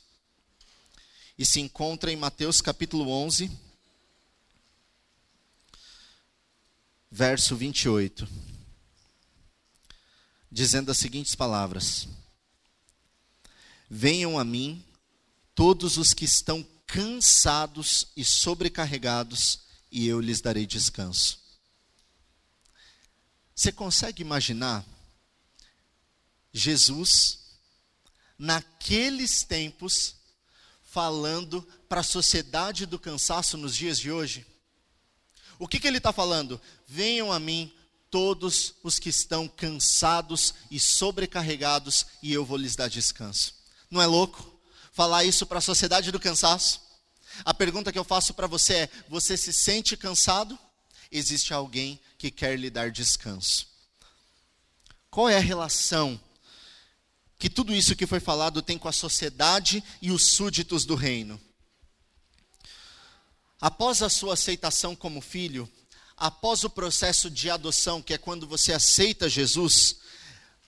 E 1.37 1.45
se 1.45 1.59
encontra 1.59 2.09
em 2.13 2.15
Mateus 2.15 2.61
capítulo 2.61 3.11
11 3.11 3.66
verso 7.09 7.55
28, 7.55 8.27
dizendo 10.51 10.91
as 10.91 10.97
seguintes 10.97 11.35
palavras: 11.35 12.07
Venham 13.89 14.37
a 14.37 14.43
mim 14.43 14.83
todos 15.55 15.97
os 15.97 16.13
que 16.13 16.25
estão 16.25 16.65
cansados 16.85 18.07
e 18.15 18.23
sobrecarregados, 18.23 19.59
e 19.91 20.07
eu 20.07 20.19
lhes 20.19 20.41
darei 20.41 20.65
descanso. 20.65 21.39
Você 23.55 23.71
consegue 23.71 24.21
imaginar 24.21 24.85
Jesus, 26.53 27.39
naqueles 28.37 29.43
tempos, 29.43 30.15
falando 30.83 31.61
para 31.89 32.01
a 32.01 32.03
sociedade 32.03 32.85
do 32.85 32.99
cansaço 32.99 33.57
nos 33.57 33.75
dias 33.75 33.99
de 33.99 34.11
hoje? 34.11 34.45
O 35.59 35.67
que, 35.67 35.79
que 35.79 35.87
ele 35.87 35.97
está 35.97 36.13
falando? 36.13 36.61
Venham 36.87 37.31
a 37.31 37.39
mim 37.39 37.71
todos 38.09 38.75
os 38.81 38.97
que 38.97 39.09
estão 39.09 39.47
cansados 39.47 40.53
e 40.71 40.79
sobrecarregados, 40.79 42.05
e 42.23 42.31
eu 42.31 42.45
vou 42.45 42.57
lhes 42.57 42.75
dar 42.75 42.87
descanso. 42.87 43.53
Não 43.91 44.01
é 44.01 44.05
louco? 44.05 44.57
Falar 44.93 45.25
isso 45.25 45.45
para 45.45 45.59
a 45.59 45.61
sociedade 45.61 46.11
do 46.11 46.19
cansaço? 46.19 46.81
A 47.43 47.53
pergunta 47.53 47.91
que 47.91 47.99
eu 47.99 48.03
faço 48.03 48.33
para 48.33 48.47
você 48.47 48.73
é: 48.73 48.89
você 49.09 49.35
se 49.35 49.51
sente 49.51 49.97
cansado? 49.97 50.57
Existe 51.11 51.53
alguém 51.53 51.99
que 52.17 52.31
quer 52.31 52.57
lhe 52.57 52.69
dar 52.69 52.89
descanso. 52.89 53.67
Qual 55.09 55.29
é 55.29 55.37
a 55.37 55.41
relação 55.41 56.19
que 57.37 57.49
tudo 57.49 57.73
isso 57.73 57.95
que 57.95 58.07
foi 58.07 58.19
falado 58.19 58.61
tem 58.61 58.77
com 58.77 58.87
a 58.87 58.93
sociedade 58.93 59.83
e 60.01 60.11
os 60.11 60.23
súditos 60.23 60.85
do 60.85 60.95
reino? 60.95 61.39
Após 63.59 64.01
a 64.01 64.09
sua 64.09 64.33
aceitação 64.33 64.95
como 64.95 65.21
filho, 65.21 65.69
após 66.17 66.63
o 66.63 66.69
processo 66.69 67.29
de 67.29 67.49
adoção, 67.49 68.01
que 68.01 68.13
é 68.13 68.17
quando 68.17 68.47
você 68.47 68.73
aceita 68.73 69.29
Jesus, 69.29 69.97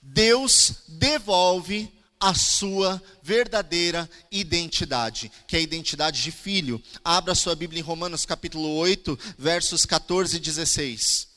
Deus 0.01 0.73
devolve 0.87 1.91
a 2.19 2.35
sua 2.35 3.01
verdadeira 3.23 4.09
identidade, 4.29 5.31
que 5.47 5.55
é 5.55 5.59
a 5.59 5.63
identidade 5.63 6.21
de 6.21 6.31
filho. 6.31 6.81
Abra 7.03 7.33
sua 7.33 7.55
Bíblia 7.55 7.79
em 7.79 7.83
Romanos 7.83 8.25
capítulo 8.25 8.75
8, 8.75 9.17
versos 9.37 9.85
14 9.85 10.37
e 10.37 10.39
16. 10.39 11.27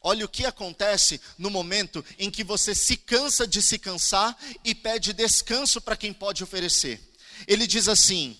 Olha 0.00 0.24
o 0.24 0.28
que 0.28 0.46
acontece 0.46 1.20
no 1.36 1.50
momento 1.50 2.04
em 2.18 2.30
que 2.30 2.42
você 2.42 2.74
se 2.74 2.96
cansa 2.96 3.46
de 3.46 3.60
se 3.60 3.78
cansar 3.78 4.36
e 4.64 4.74
pede 4.74 5.12
descanso 5.12 5.80
para 5.80 5.96
quem 5.96 6.12
pode 6.12 6.42
oferecer. 6.42 7.00
Ele 7.46 7.66
diz 7.66 7.88
assim: 7.88 8.36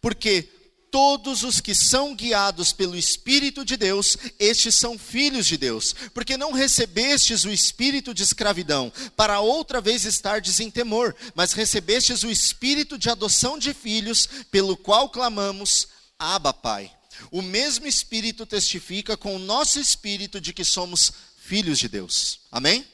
porque 0.00 0.48
todos 0.92 1.42
os 1.42 1.58
que 1.58 1.74
são 1.74 2.14
guiados 2.14 2.70
pelo 2.70 2.94
Espírito 2.94 3.64
de 3.64 3.78
Deus, 3.78 4.18
estes 4.38 4.74
são 4.74 4.98
filhos 4.98 5.46
de 5.46 5.56
Deus, 5.56 5.94
porque 6.12 6.36
não 6.36 6.52
recebestes 6.52 7.44
o 7.44 7.50
espírito 7.50 8.12
de 8.12 8.22
escravidão, 8.22 8.92
para 9.16 9.40
outra 9.40 9.80
vez 9.80 10.04
estardes 10.04 10.60
em 10.60 10.70
temor, 10.70 11.16
mas 11.34 11.54
recebestes 11.54 12.22
o 12.22 12.30
espírito 12.30 12.98
de 12.98 13.08
adoção 13.08 13.58
de 13.58 13.72
filhos, 13.72 14.28
pelo 14.50 14.76
qual 14.76 15.08
clamamos: 15.08 15.88
Abba, 16.18 16.52
Pai. 16.52 16.92
O 17.30 17.40
mesmo 17.40 17.86
espírito 17.86 18.44
testifica 18.44 19.16
com 19.16 19.34
o 19.34 19.38
nosso 19.38 19.80
espírito 19.80 20.40
de 20.40 20.52
que 20.52 20.64
somos 20.64 21.12
filhos 21.38 21.78
de 21.78 21.88
Deus. 21.88 22.40
Amém? 22.50 22.84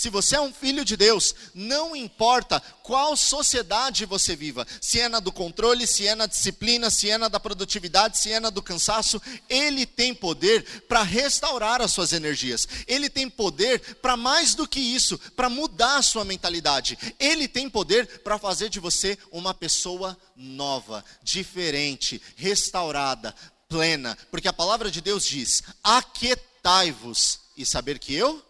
Se 0.00 0.08
você 0.08 0.36
é 0.36 0.40
um 0.40 0.50
filho 0.50 0.82
de 0.82 0.96
Deus, 0.96 1.34
não 1.54 1.94
importa 1.94 2.58
qual 2.82 3.14
sociedade 3.14 4.06
você 4.06 4.34
viva, 4.34 4.66
se 4.80 4.98
é 4.98 5.10
na 5.10 5.20
do 5.20 5.30
controle, 5.30 5.86
se 5.86 6.06
é 6.06 6.14
na 6.14 6.24
disciplina, 6.24 6.88
se 6.88 7.10
é 7.10 7.18
na 7.18 7.28
da 7.28 7.38
produtividade, 7.38 8.16
se 8.16 8.32
é 8.32 8.40
na 8.40 8.48
do 8.48 8.62
cansaço, 8.62 9.20
Ele 9.46 9.84
tem 9.84 10.14
poder 10.14 10.64
para 10.88 11.02
restaurar 11.02 11.82
as 11.82 11.92
suas 11.92 12.14
energias. 12.14 12.66
Ele 12.86 13.10
tem 13.10 13.28
poder 13.28 13.96
para 13.96 14.16
mais 14.16 14.54
do 14.54 14.66
que 14.66 14.80
isso, 14.80 15.18
para 15.36 15.50
mudar 15.50 15.98
a 15.98 16.02
sua 16.02 16.24
mentalidade. 16.24 16.96
Ele 17.18 17.46
tem 17.46 17.68
poder 17.68 18.20
para 18.20 18.38
fazer 18.38 18.70
de 18.70 18.80
você 18.80 19.18
uma 19.30 19.52
pessoa 19.52 20.16
nova, 20.34 21.04
diferente, 21.22 22.22
restaurada, 22.36 23.34
plena. 23.68 24.16
Porque 24.30 24.48
a 24.48 24.52
palavra 24.54 24.90
de 24.90 25.02
Deus 25.02 25.26
diz: 25.26 25.62
Aquetai-vos 25.84 27.40
e 27.54 27.66
saber 27.66 27.98
que 27.98 28.14
eu 28.14 28.42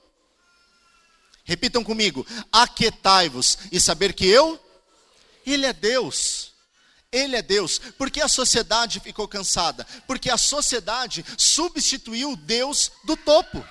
Repitam 1.50 1.82
comigo: 1.82 2.24
aquetai-vos 2.52 3.58
e 3.72 3.80
saber 3.80 4.12
que 4.12 4.24
eu, 4.24 4.56
Ele 5.44 5.66
é 5.66 5.72
Deus. 5.72 6.52
Ele 7.10 7.34
é 7.34 7.42
Deus. 7.42 7.80
Porque 7.98 8.20
a 8.20 8.28
sociedade 8.28 9.00
ficou 9.00 9.26
cansada? 9.26 9.84
Porque 10.06 10.30
a 10.30 10.38
sociedade 10.38 11.24
substituiu 11.36 12.36
Deus 12.36 12.92
do 13.02 13.16
topo. 13.16 13.66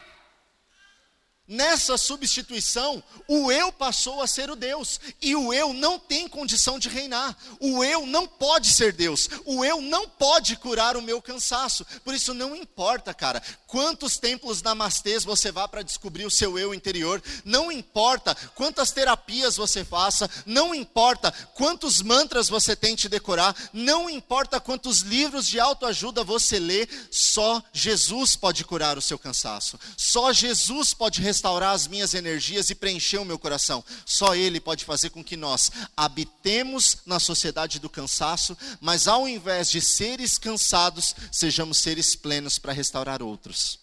Nessa 1.52 1.98
substituição, 1.98 3.04
o 3.28 3.52
eu 3.52 3.72
passou 3.72 4.22
a 4.22 4.28
ser 4.28 4.52
o 4.52 4.56
Deus, 4.56 5.00
e 5.20 5.36
o 5.36 5.52
eu 5.52 5.74
não 5.74 5.98
tem 5.98 6.28
condição 6.28 6.78
de 6.78 6.88
reinar, 6.88 7.36
o 7.60 7.84
eu 7.84 8.06
não 8.06 8.28
pode 8.28 8.72
ser 8.72 8.94
Deus, 8.94 9.28
o 9.46 9.66
eu 9.66 9.82
não 9.82 10.08
pode 10.08 10.56
curar 10.58 10.96
o 10.96 11.02
meu 11.02 11.20
cansaço, 11.20 11.84
por 12.06 12.14
isso 12.14 12.36
não 12.36 12.56
importa, 12.56 13.16
cara, 13.16 13.42
quantos 13.66 14.20
templos 14.20 14.62
namastês 14.62 15.24
você 15.24 15.52
vá 15.52 15.68
para 15.68 15.82
descobrir 15.82 16.24
o 16.24 16.30
seu 16.30 16.60
eu 16.60 16.72
interior, 16.72 17.20
não 17.44 17.72
importa 17.72 18.38
quantas 18.54 18.92
terapias 18.92 19.56
você 19.56 19.84
faça, 19.84 20.30
não 20.46 20.76
importa 20.76 21.32
quantos 21.56 22.00
mantras 22.00 22.48
você 22.48 22.76
tente 22.76 23.10
decorar, 23.10 23.56
não 23.74 24.08
importa 24.08 24.60
quantos 24.60 25.00
livros 25.00 25.48
de 25.48 25.60
autoajuda 25.60 26.24
você 26.24 26.60
lê, 26.60 26.88
só 27.10 27.60
Jesus 27.74 28.36
pode 28.36 28.64
curar 28.64 29.00
o 29.00 29.02
seu 29.02 29.18
cansaço, 29.18 29.80
só 29.98 30.32
Jesus 30.32 30.94
pode 30.94 31.20
restaurar 31.20 31.39
restaurar 31.40 31.74
as 31.74 31.88
minhas 31.88 32.14
energias 32.14 32.70
e 32.70 32.76
preencher 32.76 33.18
o 33.18 33.26
meu 33.26 33.40
coração. 33.40 33.84
Só 34.06 34.36
Ele 34.36 34.60
pode 34.60 34.84
fazer 34.84 35.10
com 35.10 35.24
que 35.24 35.38
nós 35.38 35.72
habitemos 35.96 36.98
na 37.06 37.18
sociedade 37.18 37.80
do 37.80 37.90
cansaço, 37.90 38.58
mas 38.82 39.08
ao 39.08 39.26
invés 39.26 39.72
de 39.72 39.80
seres 39.80 40.38
cansados, 40.38 41.16
sejamos 41.32 41.78
seres 41.78 42.14
plenos 42.14 42.60
para 42.60 42.74
restaurar 42.74 43.24
outros. 43.24 43.80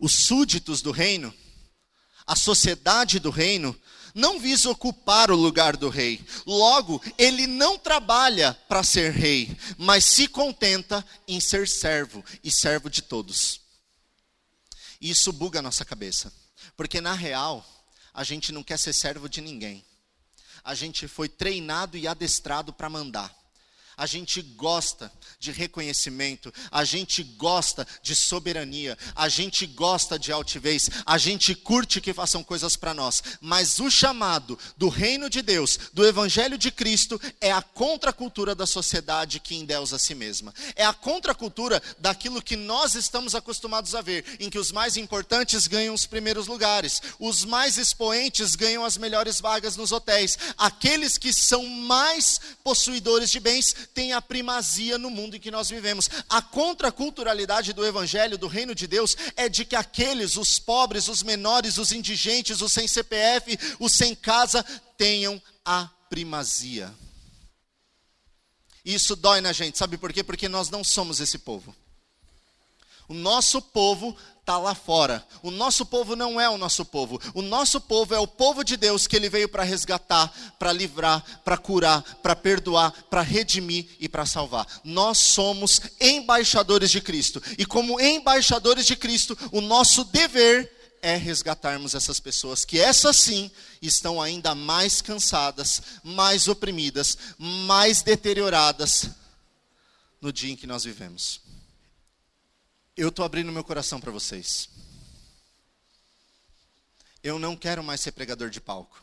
Os 0.00 0.12
súditos 0.12 0.82
do 0.82 0.90
reino, 0.90 1.32
a 2.26 2.34
sociedade 2.34 3.20
do 3.20 3.30
reino, 3.30 3.76
não 4.12 4.40
visa 4.40 4.68
ocupar 4.68 5.30
o 5.30 5.36
lugar 5.36 5.76
do 5.76 5.88
rei. 5.88 6.20
Logo, 6.44 7.00
ele 7.16 7.46
não 7.46 7.78
trabalha 7.78 8.52
para 8.68 8.82
ser 8.82 9.12
rei, 9.12 9.56
mas 9.76 10.04
se 10.04 10.26
contenta 10.26 11.04
em 11.28 11.38
ser 11.38 11.68
servo 11.68 12.24
e 12.42 12.50
servo 12.50 12.90
de 12.90 13.00
todos. 13.00 13.67
E 15.00 15.10
isso 15.10 15.32
buga 15.32 15.60
a 15.60 15.62
nossa 15.62 15.84
cabeça. 15.84 16.32
Porque 16.76 17.00
na 17.00 17.12
real, 17.12 17.64
a 18.12 18.24
gente 18.24 18.50
não 18.52 18.62
quer 18.62 18.78
ser 18.78 18.92
servo 18.92 19.28
de 19.28 19.40
ninguém. 19.40 19.84
A 20.64 20.74
gente 20.74 21.06
foi 21.06 21.28
treinado 21.28 21.96
e 21.96 22.08
adestrado 22.08 22.72
para 22.72 22.90
mandar 22.90 23.37
a 23.98 24.06
gente 24.06 24.40
gosta 24.40 25.12
de 25.40 25.50
reconhecimento, 25.50 26.54
a 26.70 26.84
gente 26.84 27.24
gosta 27.24 27.86
de 28.00 28.14
soberania, 28.14 28.96
a 29.14 29.28
gente 29.28 29.66
gosta 29.66 30.16
de 30.16 30.30
altivez, 30.30 30.88
a 31.04 31.18
gente 31.18 31.52
curte 31.52 32.00
que 32.00 32.14
façam 32.14 32.44
coisas 32.44 32.76
para 32.76 32.94
nós, 32.94 33.22
mas 33.40 33.80
o 33.80 33.90
chamado 33.90 34.56
do 34.76 34.88
reino 34.88 35.28
de 35.28 35.42
Deus, 35.42 35.78
do 35.92 36.06
evangelho 36.06 36.56
de 36.56 36.70
Cristo, 36.70 37.20
é 37.40 37.50
a 37.50 37.60
contracultura 37.60 38.54
da 38.54 38.66
sociedade 38.66 39.40
que 39.40 39.56
endeusa 39.56 39.96
a 39.96 39.98
si 39.98 40.14
mesma, 40.14 40.54
é 40.76 40.84
a 40.84 40.94
contracultura 40.94 41.82
daquilo 41.98 42.40
que 42.40 42.54
nós 42.54 42.94
estamos 42.94 43.34
acostumados 43.34 43.96
a 43.96 44.00
ver, 44.00 44.24
em 44.38 44.48
que 44.48 44.60
os 44.60 44.70
mais 44.70 44.96
importantes 44.96 45.66
ganham 45.66 45.92
os 45.92 46.06
primeiros 46.06 46.46
lugares, 46.46 47.02
os 47.18 47.44
mais 47.44 47.76
expoentes 47.78 48.54
ganham 48.54 48.84
as 48.84 48.96
melhores 48.96 49.40
vagas 49.40 49.76
nos 49.76 49.90
hotéis, 49.90 50.38
aqueles 50.56 51.18
que 51.18 51.32
são 51.32 51.66
mais 51.66 52.40
possuidores 52.62 53.28
de 53.28 53.40
bens 53.40 53.74
tem 53.94 54.12
a 54.12 54.22
primazia 54.22 54.98
no 54.98 55.10
mundo 55.10 55.36
em 55.36 55.40
que 55.40 55.50
nós 55.50 55.68
vivemos. 55.68 56.08
A 56.28 56.40
contraculturalidade 56.40 57.72
do 57.72 57.84
evangelho, 57.84 58.38
do 58.38 58.46
reino 58.46 58.74
de 58.74 58.86
Deus, 58.86 59.16
é 59.36 59.48
de 59.48 59.64
que 59.64 59.74
aqueles, 59.74 60.36
os 60.36 60.58
pobres, 60.58 61.08
os 61.08 61.22
menores, 61.22 61.78
os 61.78 61.92
indigentes, 61.92 62.60
os 62.60 62.72
sem 62.72 62.86
CPF, 62.86 63.58
os 63.78 63.92
sem 63.92 64.14
casa, 64.14 64.64
tenham 64.96 65.40
a 65.64 65.88
primazia. 66.08 66.94
Isso 68.84 69.14
dói 69.14 69.40
na 69.40 69.52
gente, 69.52 69.76
sabe 69.76 69.98
por 69.98 70.12
quê? 70.12 70.22
Porque 70.22 70.48
nós 70.48 70.70
não 70.70 70.82
somos 70.82 71.20
esse 71.20 71.38
povo. 71.38 71.74
O 73.08 73.14
nosso 73.14 73.60
povo 73.60 74.16
está 74.48 74.56
lá 74.56 74.74
fora. 74.74 75.22
O 75.42 75.50
nosso 75.50 75.84
povo 75.84 76.16
não 76.16 76.40
é 76.40 76.48
o 76.48 76.56
nosso 76.56 76.82
povo. 76.82 77.20
O 77.34 77.42
nosso 77.42 77.78
povo 77.82 78.14
é 78.14 78.18
o 78.18 78.26
povo 78.26 78.64
de 78.64 78.78
Deus 78.78 79.06
que 79.06 79.14
ele 79.14 79.28
veio 79.28 79.46
para 79.46 79.62
resgatar, 79.62 80.32
para 80.58 80.72
livrar, 80.72 81.22
para 81.44 81.58
curar, 81.58 82.02
para 82.22 82.34
perdoar, 82.34 82.90
para 83.10 83.20
redimir 83.20 83.86
e 84.00 84.08
para 84.08 84.24
salvar. 84.24 84.66
Nós 84.82 85.18
somos 85.18 85.82
embaixadores 86.00 86.90
de 86.90 87.02
Cristo. 87.02 87.42
E 87.58 87.66
como 87.66 88.00
embaixadores 88.00 88.86
de 88.86 88.96
Cristo, 88.96 89.36
o 89.52 89.60
nosso 89.60 90.02
dever 90.04 90.72
é 91.02 91.14
resgatarmos 91.14 91.94
essas 91.94 92.18
pessoas 92.18 92.64
que 92.64 92.80
essas 92.80 93.18
sim 93.18 93.50
estão 93.82 94.20
ainda 94.20 94.54
mais 94.54 95.02
cansadas, 95.02 95.82
mais 96.02 96.48
oprimidas, 96.48 97.18
mais 97.38 98.00
deterioradas 98.00 99.10
no 100.22 100.32
dia 100.32 100.50
em 100.50 100.56
que 100.56 100.66
nós 100.66 100.84
vivemos 100.84 101.47
eu 102.98 103.10
estou 103.10 103.24
abrindo 103.24 103.52
meu 103.52 103.62
coração 103.62 104.00
para 104.00 104.10
vocês. 104.10 104.68
Eu 107.22 107.38
não 107.38 107.56
quero 107.56 107.82
mais 107.82 108.00
ser 108.00 108.10
pregador 108.10 108.50
de 108.50 108.60
palco. 108.60 109.00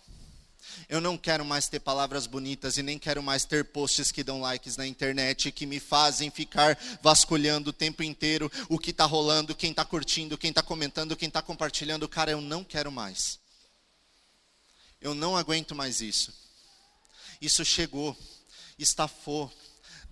Eu 0.89 0.99
não 0.99 1.17
quero 1.17 1.45
mais 1.45 1.69
ter 1.69 1.79
palavras 1.79 2.27
bonitas 2.27 2.75
e 2.75 2.84
nem 2.84 2.99
quero 2.99 3.23
mais 3.23 3.45
ter 3.45 3.63
posts 3.63 4.12
que 4.12 4.21
dão 4.21 4.41
likes 4.41 4.75
na 4.75 4.86
internet 4.86 5.49
que 5.49 5.65
me 5.65 5.79
fazem 5.79 6.29
ficar 6.29 6.77
vasculhando 7.01 7.69
o 7.69 7.73
tempo 7.73 8.03
inteiro 8.03 8.51
o 8.67 8.77
que 8.77 8.91
está 8.91 9.05
rolando, 9.05 9.55
quem 9.55 9.71
está 9.71 9.86
curtindo, 9.86 10.38
quem 10.38 10.49
está 10.49 10.62
comentando, 10.62 11.15
quem 11.15 11.29
está 11.29 11.41
compartilhando. 11.41 12.10
Cara, 12.10 12.31
eu 12.31 12.41
não 12.41 12.65
quero 12.65 12.91
mais. 12.91 13.39
Eu 14.99 15.15
não 15.15 15.38
aguento 15.38 15.73
mais 15.73 16.01
isso. 16.01 16.34
Isso 17.39 17.63
chegou, 17.63 18.17
estafou, 18.77 19.49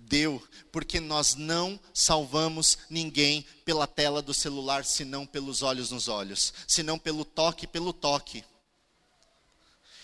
deu, 0.07 0.41
porque 0.71 0.99
nós 0.99 1.35
não 1.35 1.79
salvamos 1.93 2.77
ninguém 2.89 3.45
pela 3.65 3.87
tela 3.87 4.21
do 4.21 4.33
celular, 4.33 4.85
senão 4.85 5.25
pelos 5.25 5.61
olhos 5.61 5.91
nos 5.91 6.07
olhos, 6.07 6.53
senão 6.67 6.97
pelo 6.97 7.25
toque 7.25 7.67
pelo 7.67 7.93
toque. 7.93 8.43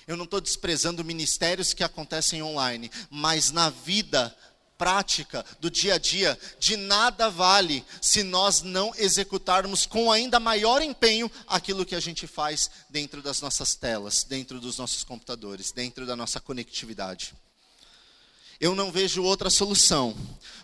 Eu 0.07 0.17
não 0.17 0.25
estou 0.25 0.41
desprezando 0.41 1.05
ministérios 1.05 1.73
que 1.73 1.83
acontecem 1.83 2.41
online, 2.41 2.89
mas 3.11 3.51
na 3.51 3.69
vida 3.69 4.35
prática 4.79 5.45
do 5.59 5.69
dia 5.69 5.95
a 5.95 5.97
dia, 5.97 6.39
de 6.57 6.77
nada 6.77 7.29
vale 7.29 7.85
se 8.01 8.23
nós 8.23 8.61
não 8.61 8.93
executarmos 8.95 9.85
com 9.85 10.09
ainda 10.09 10.39
maior 10.39 10.81
empenho 10.81 11.29
aquilo 11.45 11.85
que 11.85 11.95
a 11.95 11.99
gente 11.99 12.25
faz 12.25 12.71
dentro 12.89 13.21
das 13.21 13.41
nossas 13.41 13.75
telas, 13.75 14.23
dentro 14.23 14.59
dos 14.59 14.77
nossos 14.77 15.03
computadores, 15.03 15.73
dentro 15.73 16.05
da 16.05 16.15
nossa 16.15 16.39
conectividade. 16.39 17.35
Eu 18.59 18.75
não 18.75 18.91
vejo 18.91 19.23
outra 19.23 19.49
solução 19.49 20.15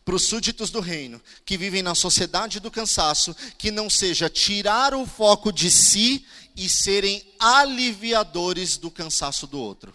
para 0.04 0.16
os 0.16 0.24
súditos 0.24 0.70
do 0.70 0.80
reino 0.80 1.22
que 1.46 1.58
vivem 1.58 1.82
na 1.82 1.96
sociedade 1.96 2.60
do 2.60 2.70
cansaço 2.70 3.36
que 3.58 3.72
não 3.72 3.90
seja 3.90 4.30
tirar 4.30 4.94
o 4.94 5.06
foco 5.06 5.52
de 5.52 5.72
si 5.72 6.26
e 6.56 6.70
serem 6.70 7.26
aliviadores 7.40 8.78
do 8.78 8.92
cansaço 8.92 9.48
do 9.48 9.60
outro. 9.60 9.94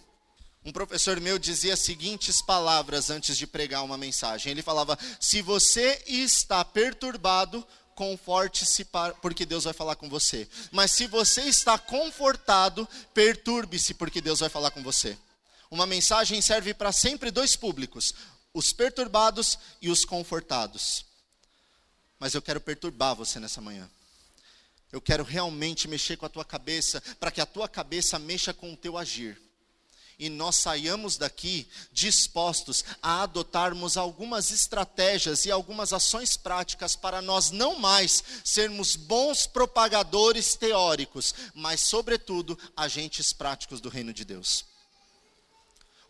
Um 0.65 0.73
professor 0.73 1.19
meu 1.21 1.39
dizia 1.39 1.75
as 1.75 1.81
seguintes 1.81 2.43
palavras 2.43 3.09
antes 3.09 3.37
de 3.37 3.47
pregar 3.47 3.83
uma 3.83 3.97
mensagem. 3.97 4.51
Ele 4.51 4.63
falava: 4.63 4.99
Se 5.19 5.41
você 5.41 6.03
está 6.07 6.63
perturbado, 6.63 7.67
conforte-se 7.95 8.87
porque 9.23 9.47
Deus 9.47 9.65
vai 9.65 9.73
falar 9.73 9.97
com 9.97 10.09
você. 10.09 10.47
Mas 10.71 10.91
se 10.91 11.07
você 11.07 11.43
está 11.43 11.79
confortado, 11.79 12.87
perturbe-se 13.15 13.95
porque 13.95 14.21
Deus 14.21 14.41
vai 14.41 14.51
falar 14.51 14.71
com 14.71 14.83
você. 14.83 15.17
Uma 15.71 15.87
mensagem 15.87 16.43
serve 16.43 16.75
para 16.75 16.91
sempre 16.91 17.31
dois 17.31 17.55
públicos: 17.55 18.13
os 18.53 18.73
perturbados 18.73 19.57
e 19.81 19.89
os 19.89 20.05
confortados. 20.05 21.05
Mas 22.19 22.35
eu 22.35 22.43
quero 22.43 22.61
perturbar 22.61 23.15
você 23.15 23.39
nessa 23.39 23.61
manhã. 23.61 23.89
Eu 24.91 25.01
quero 25.01 25.23
realmente 25.23 25.87
mexer 25.87 26.17
com 26.17 26.27
a 26.27 26.29
tua 26.29 26.45
cabeça, 26.45 27.01
para 27.21 27.31
que 27.31 27.41
a 27.41 27.47
tua 27.47 27.69
cabeça 27.69 28.19
mexa 28.19 28.53
com 28.53 28.73
o 28.73 28.77
teu 28.77 28.99
agir. 28.99 29.41
E 30.19 30.29
nós 30.29 30.57
saiamos 30.57 31.17
daqui 31.17 31.67
dispostos 31.93 32.85
a 33.01 33.23
adotarmos 33.23 33.97
algumas 33.97 34.51
estratégias 34.51 35.47
e 35.47 35.51
algumas 35.51 35.93
ações 35.95 36.37
práticas 36.37 36.95
para 36.95 37.23
nós 37.23 37.51
não 37.51 37.79
mais 37.79 38.23
sermos 38.45 38.97
bons 38.97 39.47
propagadores 39.47 40.57
teóricos, 40.57 41.33
mas, 41.55 41.81
sobretudo, 41.81 42.59
agentes 42.77 43.33
práticos 43.33 43.81
do 43.81 43.89
reino 43.89 44.13
de 44.13 44.25
Deus. 44.25 44.70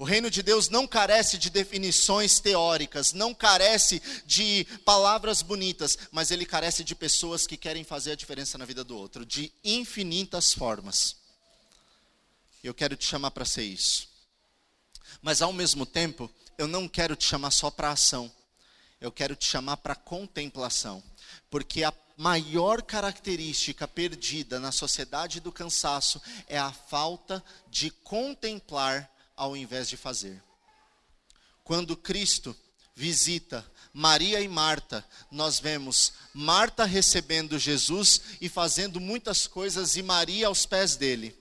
O 0.01 0.05
reino 0.05 0.31
de 0.31 0.43
Deus 0.43 0.71
não 0.71 0.87
carece 0.87 1.37
de 1.37 1.51
definições 1.51 2.41
teóricas, 2.41 3.13
não 3.13 3.35
carece 3.35 4.01
de 4.25 4.67
palavras 4.83 5.43
bonitas, 5.43 5.99
mas 6.11 6.31
ele 6.31 6.47
carece 6.47 6.83
de 6.83 6.95
pessoas 6.95 7.47
que 7.47 7.55
querem 7.55 7.85
fazer 7.85 8.13
a 8.13 8.17
diferença 8.17 8.57
na 8.57 8.65
vida 8.65 8.83
do 8.83 8.97
outro, 8.97 9.27
de 9.27 9.53
infinitas 9.63 10.55
formas. 10.55 11.17
Eu 12.65 12.73
quero 12.73 12.97
te 12.97 13.05
chamar 13.05 13.31
para 13.33 13.45
ser 13.45 13.65
isso. 13.65 14.09
Mas 15.21 15.43
ao 15.43 15.53
mesmo 15.53 15.85
tempo, 15.85 16.31
eu 16.57 16.67
não 16.67 16.89
quero 16.89 17.15
te 17.15 17.27
chamar 17.27 17.51
só 17.51 17.71
para 17.71 17.91
ação. 17.91 18.33
Eu 19.03 19.13
quero 19.13 19.37
te 19.37 19.45
chamar 19.45 19.77
para 19.77 19.95
contemplação, 19.95 21.03
porque 21.51 21.85
a 21.85 21.93
maior 22.17 22.81
característica 22.81 23.87
perdida 23.87 24.59
na 24.59 24.73
sociedade 24.73 25.41
do 25.41 25.53
cansaço 25.53 26.23
é 26.49 26.59
a 26.59 26.73
falta 26.73 27.45
de 27.69 27.91
contemplar 27.91 29.11
ao 29.41 29.57
invés 29.57 29.89
de 29.89 29.97
fazer. 29.97 30.43
Quando 31.65 31.97
Cristo 31.97 32.55
visita 32.95 33.65
Maria 33.91 34.39
e 34.39 34.47
Marta, 34.47 35.03
nós 35.31 35.59
vemos 35.59 36.13
Marta 36.35 36.85
recebendo 36.85 37.59
Jesus 37.59 38.21
e 38.39 38.51
fazendo 38.51 39.01
muitas 39.01 39.47
coisas 39.47 39.97
e 39.97 40.03
Maria 40.03 40.49
aos 40.49 40.67
pés 40.67 40.95
dele. 40.95 41.35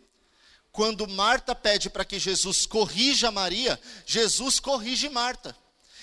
Quando 0.72 1.10
Marta 1.10 1.54
pede 1.54 1.90
para 1.90 2.06
que 2.06 2.18
Jesus 2.18 2.66
corrija 2.66 3.32
Maria, 3.32 3.78
Jesus 4.06 4.62
corrige 4.62 5.10
Marta. 5.10 5.54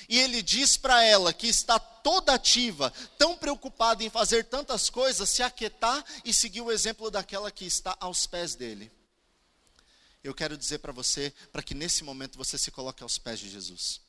E 0.07 0.19
ele 0.19 0.43
diz 0.43 0.77
para 0.77 1.03
ela 1.03 1.33
que 1.33 1.47
está 1.47 1.79
toda 1.79 2.35
ativa, 2.35 2.93
tão 3.17 3.39
preocupada 3.39 4.05
em 4.05 4.11
fazer 4.11 4.45
tantas 4.45 4.91
coisas, 4.91 5.31
se 5.31 5.43
aquietar 5.43 6.05
e 6.27 6.35
seguir 6.35 6.61
o 6.61 6.71
exemplo 6.71 7.11
daquela 7.11 7.51
que 7.51 7.65
está 7.65 7.97
aos 7.99 8.27
pés 8.27 8.55
dele. 8.55 8.93
Eu 10.27 10.35
quero 10.35 10.57
dizer 10.57 10.79
para 10.79 10.91
você, 10.91 11.33
para 11.53 11.63
que 11.63 11.73
nesse 11.73 12.03
momento 12.03 12.37
você 12.37 12.59
se 12.59 12.73
coloque 12.73 13.01
aos 13.01 13.17
pés 13.17 13.39
de 13.39 13.49
Jesus. 13.49 14.01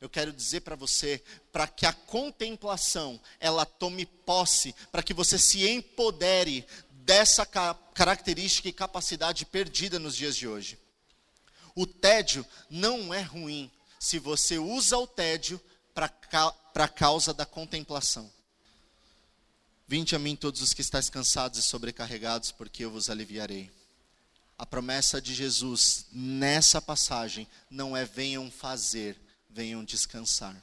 Eu 0.00 0.08
quero 0.08 0.32
dizer 0.32 0.62
para 0.62 0.74
você, 0.74 1.22
para 1.52 1.68
que 1.68 1.84
a 1.84 1.92
contemplação 1.92 3.20
ela 3.38 3.66
tome 3.66 4.06
posse, 4.06 4.74
para 4.90 5.02
que 5.02 5.12
você 5.12 5.38
se 5.38 5.68
empodere 5.68 6.66
dessa 6.90 7.44
característica 7.44 8.66
e 8.66 8.72
capacidade 8.72 9.44
perdida 9.44 9.98
nos 9.98 10.16
dias 10.16 10.34
de 10.36 10.48
hoje. 10.48 10.78
O 11.74 11.86
tédio 11.86 12.46
não 12.70 13.12
é 13.12 13.20
ruim 13.20 13.70
se 14.00 14.18
você 14.18 14.58
usa 14.58 14.96
o 14.96 15.06
tédio 15.06 15.60
para 15.94 16.10
a 16.74 16.88
causa 16.88 17.34
da 17.34 17.44
contemplação. 17.44 18.32
Vinde 19.86 20.16
a 20.16 20.18
mim 20.18 20.34
todos 20.34 20.62
os 20.62 20.72
que 20.72 20.80
estáis 20.80 21.10
cansados 21.10 21.58
e 21.58 21.62
sobrecarregados, 21.62 22.50
porque 22.50 22.86
eu 22.86 22.90
vos 22.90 23.10
aliviarei. 23.10 23.70
A 24.62 24.66
promessa 24.72 25.20
de 25.20 25.34
Jesus 25.34 26.06
nessa 26.12 26.80
passagem 26.80 27.48
não 27.68 27.96
é 27.96 28.04
venham 28.04 28.48
fazer, 28.48 29.20
venham 29.50 29.82
descansar. 29.82 30.54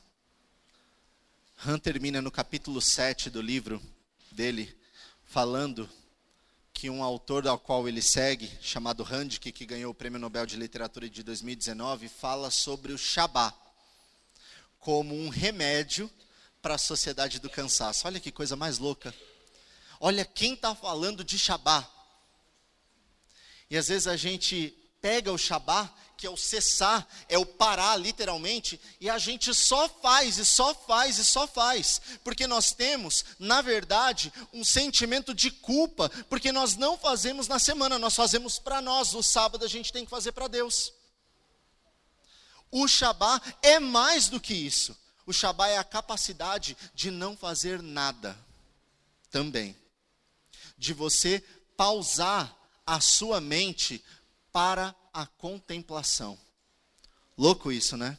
Han 1.66 1.78
termina 1.78 2.22
no 2.22 2.32
capítulo 2.32 2.82
7 2.82 3.30
do 3.30 3.42
livro 3.42 3.82
dele, 4.32 4.74
falando 5.26 5.90
que 6.72 6.90
um 6.90 7.04
autor 7.04 7.46
ao 7.46 7.60
qual 7.60 7.90
ele 7.90 8.02
segue, 8.02 8.50
chamado 8.62 9.04
Handke, 9.04 9.52
que 9.52 9.66
ganhou 9.66 9.92
o 9.92 9.94
Prêmio 9.94 10.18
Nobel 10.18 10.46
de 10.46 10.56
Literatura 10.56 11.10
de 11.10 11.22
2019, 11.22 12.08
fala 12.08 12.50
sobre 12.50 12.94
o 12.94 12.98
Shabá 12.98 13.54
como 14.80 15.14
um 15.14 15.28
remédio 15.28 16.10
para 16.62 16.76
a 16.76 16.78
sociedade 16.78 17.38
do 17.38 17.50
cansaço. 17.50 18.08
Olha 18.08 18.22
que 18.22 18.32
coisa 18.32 18.56
mais 18.56 18.78
louca. 18.78 19.14
Olha 20.00 20.24
quem 20.24 20.54
está 20.54 20.74
falando 20.74 21.22
de 21.22 21.38
Shabá. 21.38 21.99
E 23.70 23.78
às 23.78 23.88
vezes 23.88 24.08
a 24.08 24.16
gente 24.16 24.76
pega 25.02 25.32
o 25.32 25.38
Shabá 25.38 25.94
que 26.20 26.28
é 26.28 26.30
o 26.30 26.36
cessar, 26.36 27.08
é 27.30 27.38
o 27.38 27.46
parar 27.46 27.96
literalmente, 27.96 28.78
e 29.00 29.10
a 29.10 29.18
gente 29.18 29.56
só 29.56 29.88
faz, 29.88 30.38
e 30.38 30.44
só 30.44 30.76
faz, 30.76 31.18
e 31.18 31.24
só 31.24 31.48
faz, 31.48 32.02
porque 32.26 32.46
nós 32.46 32.74
temos, 32.74 33.24
na 33.40 33.62
verdade, 33.62 34.32
um 34.52 34.62
sentimento 34.66 35.34
de 35.34 35.50
culpa, 35.50 36.10
porque 36.28 36.52
nós 36.52 36.76
não 36.76 36.98
fazemos 36.98 37.48
na 37.48 37.58
semana, 37.58 37.98
nós 37.98 38.18
fazemos 38.18 38.60
para 38.60 38.82
nós, 38.82 39.14
o 39.14 39.24
sábado 39.24 39.64
a 39.64 39.68
gente 39.70 39.94
tem 39.94 40.04
que 40.04 40.12
fazer 40.12 40.34
para 40.34 40.50
Deus. 40.50 40.92
O 42.70 42.86
Shabá 42.86 43.42
é 43.62 43.80
mais 43.80 44.28
do 44.28 44.42
que 44.42 44.54
isso. 44.54 44.96
O 45.26 45.32
Shabá 45.32 45.70
é 45.70 45.78
a 45.78 45.86
capacidade 45.86 46.76
de 46.94 47.10
não 47.10 47.38
fazer 47.38 47.82
nada, 47.82 48.38
também. 49.32 49.74
De 50.78 50.94
você 50.94 51.42
pausar 51.78 52.59
a 52.90 53.00
sua 53.00 53.40
mente 53.40 54.04
para 54.52 54.96
a 55.14 55.28
contemplação. 55.28 56.36
Louco 57.38 57.72
isso, 57.72 57.96
né? 57.96 58.18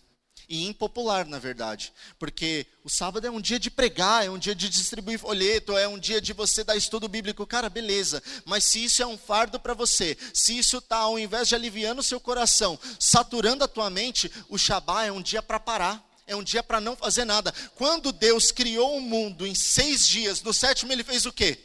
E 0.49 0.65
impopular, 0.65 1.27
na 1.27 1.41
verdade, 1.41 1.93
porque 2.21 2.65
o 2.85 2.89
sábado 2.89 3.27
é 3.27 3.31
um 3.31 3.41
dia 3.41 3.59
de 3.59 3.69
pregar, 3.69 4.25
é 4.25 4.31
um 4.31 4.39
dia 4.39 4.55
de 4.55 4.69
distribuir 4.69 5.19
folheto, 5.19 5.77
é 5.77 5.89
um 5.89 5.99
dia 5.99 6.21
de 6.21 6.33
você 6.33 6.63
dar 6.63 6.77
estudo 6.77 7.09
bíblico. 7.09 7.45
Cara, 7.49 7.69
beleza, 7.69 8.23
mas 8.45 8.63
se 8.63 8.85
isso 8.85 9.03
é 9.03 9.07
um 9.07 9.19
fardo 9.19 9.59
para 9.59 9.75
você, 9.75 10.17
se 10.33 10.57
isso 10.57 10.79
está, 10.79 10.99
ao 10.99 11.19
invés 11.19 11.49
de 11.49 11.57
aliviando 11.57 12.01
o 12.01 12.05
seu 12.05 12.21
coração, 12.21 12.79
saturando 12.99 13.65
a 13.65 13.69
tua 13.69 13.91
mente, 13.91 14.31
o 14.49 14.57
Shabá 14.57 15.05
é 15.05 15.11
um 15.11 15.21
dia 15.21 15.43
para 15.43 15.59
parar 15.59 16.09
é 16.29 16.37
um 16.37 16.45
dia 16.45 16.63
para 16.63 16.81
não 16.81 16.95
fazer 16.95 17.25
nada. 17.25 17.53
Quando 17.75 18.13
Deus 18.13 18.53
criou 18.53 18.97
o 18.97 19.01
mundo 19.01 19.45
em 19.45 19.53
seis 19.53 20.07
dias, 20.07 20.41
no 20.43 20.55
sétimo 20.55 20.93
ele 20.93 21.03
fez 21.03 21.27
o 21.27 21.33
quê? 21.33 21.59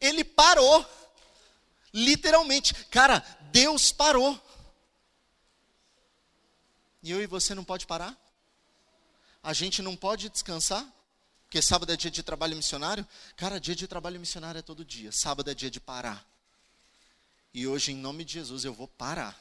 Ele 0.00 0.22
parou. 0.22 0.86
Literalmente. 1.92 2.74
Cara, 2.86 3.20
Deus 3.52 3.92
parou. 3.92 4.40
E 7.02 7.10
eu 7.10 7.22
e 7.22 7.26
você 7.26 7.54
não 7.54 7.64
pode 7.64 7.86
parar? 7.86 8.16
A 9.42 9.52
gente 9.52 9.82
não 9.82 9.96
pode 9.96 10.28
descansar? 10.28 10.86
Porque 11.44 11.60
sábado 11.60 11.92
é 11.92 11.96
dia 11.96 12.10
de 12.10 12.22
trabalho 12.22 12.56
missionário? 12.56 13.06
Cara, 13.36 13.60
dia 13.60 13.74
de 13.74 13.86
trabalho 13.86 14.18
missionário 14.18 14.60
é 14.60 14.62
todo 14.62 14.84
dia. 14.84 15.12
Sábado 15.12 15.50
é 15.50 15.54
dia 15.54 15.70
de 15.70 15.80
parar. 15.80 16.26
E 17.52 17.66
hoje, 17.66 17.92
em 17.92 17.96
nome 17.96 18.24
de 18.24 18.34
Jesus, 18.34 18.64
eu 18.64 18.72
vou 18.72 18.88
parar. 18.88 19.38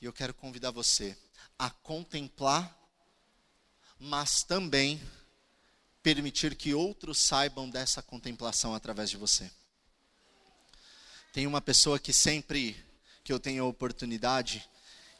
E 0.00 0.06
eu 0.06 0.12
quero 0.12 0.32
convidar 0.32 0.70
você 0.70 1.18
a 1.58 1.68
contemplar, 1.68 2.74
mas 3.98 4.42
também 4.42 4.98
permitir 6.02 6.54
que 6.54 6.72
outros 6.72 7.18
saibam 7.18 7.68
dessa 7.68 8.00
contemplação 8.00 8.74
através 8.74 9.10
de 9.10 9.18
você. 9.18 9.50
Tem 11.32 11.46
uma 11.46 11.60
pessoa 11.60 11.96
que 11.96 12.12
sempre 12.12 12.76
que 13.22 13.32
eu 13.32 13.38
tenho 13.38 13.62
a 13.62 13.68
oportunidade, 13.68 14.68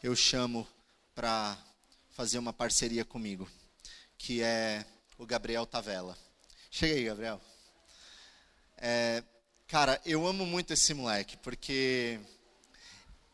eu 0.02 0.16
chamo 0.16 0.66
para 1.14 1.56
fazer 2.10 2.36
uma 2.36 2.52
parceria 2.52 3.04
comigo, 3.04 3.48
que 4.18 4.42
é 4.42 4.84
o 5.16 5.24
Gabriel 5.24 5.64
Tavella. 5.64 6.18
Chega 6.68 6.94
aí, 6.94 7.04
Gabriel. 7.04 7.40
É, 8.76 9.22
cara, 9.68 10.00
eu 10.04 10.26
amo 10.26 10.44
muito 10.44 10.72
esse 10.72 10.92
moleque, 10.92 11.36
porque 11.36 12.18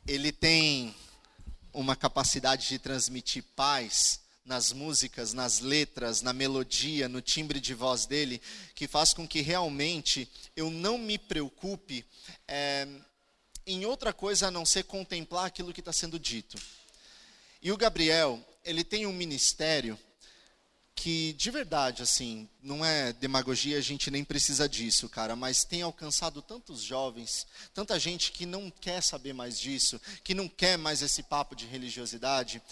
ele 0.06 0.30
tem 0.30 0.94
uma 1.72 1.96
capacidade 1.96 2.68
de 2.68 2.78
transmitir 2.78 3.42
paz 3.54 4.20
nas 4.46 4.72
músicas, 4.72 5.32
nas 5.32 5.60
letras, 5.60 6.22
na 6.22 6.32
melodia, 6.32 7.08
no 7.08 7.20
timbre 7.20 7.60
de 7.60 7.74
voz 7.74 8.06
dele, 8.06 8.40
que 8.74 8.86
faz 8.86 9.12
com 9.12 9.26
que 9.26 9.40
realmente 9.40 10.28
eu 10.54 10.70
não 10.70 10.96
me 10.96 11.18
preocupe 11.18 12.04
é, 12.46 12.86
em 13.66 13.84
outra 13.84 14.12
coisa 14.12 14.46
a 14.46 14.50
não 14.50 14.64
ser 14.64 14.84
contemplar 14.84 15.46
aquilo 15.46 15.72
que 15.72 15.80
está 15.80 15.92
sendo 15.92 16.18
dito. 16.18 16.56
E 17.60 17.72
o 17.72 17.76
Gabriel, 17.76 18.40
ele 18.64 18.84
tem 18.84 19.06
um 19.06 19.12
ministério 19.12 19.98
que, 20.96 21.34
de 21.34 21.50
verdade, 21.50 22.02
assim, 22.02 22.48
não 22.62 22.84
é 22.84 23.12
demagogia, 23.12 23.76
a 23.76 23.82
gente 23.82 24.10
nem 24.10 24.24
precisa 24.24 24.66
disso, 24.68 25.08
cara, 25.08 25.36
mas 25.36 25.62
tem 25.62 25.82
alcançado 25.82 26.40
tantos 26.40 26.80
jovens, 26.80 27.46
tanta 27.74 28.00
gente 28.00 28.32
que 28.32 28.46
não 28.46 28.70
quer 28.70 29.02
saber 29.02 29.34
mais 29.34 29.60
disso, 29.60 30.00
que 30.24 30.34
não 30.34 30.48
quer 30.48 30.78
mais 30.78 31.02
esse 31.02 31.22
papo 31.22 31.54
de 31.54 31.66
religiosidade. 31.66 32.62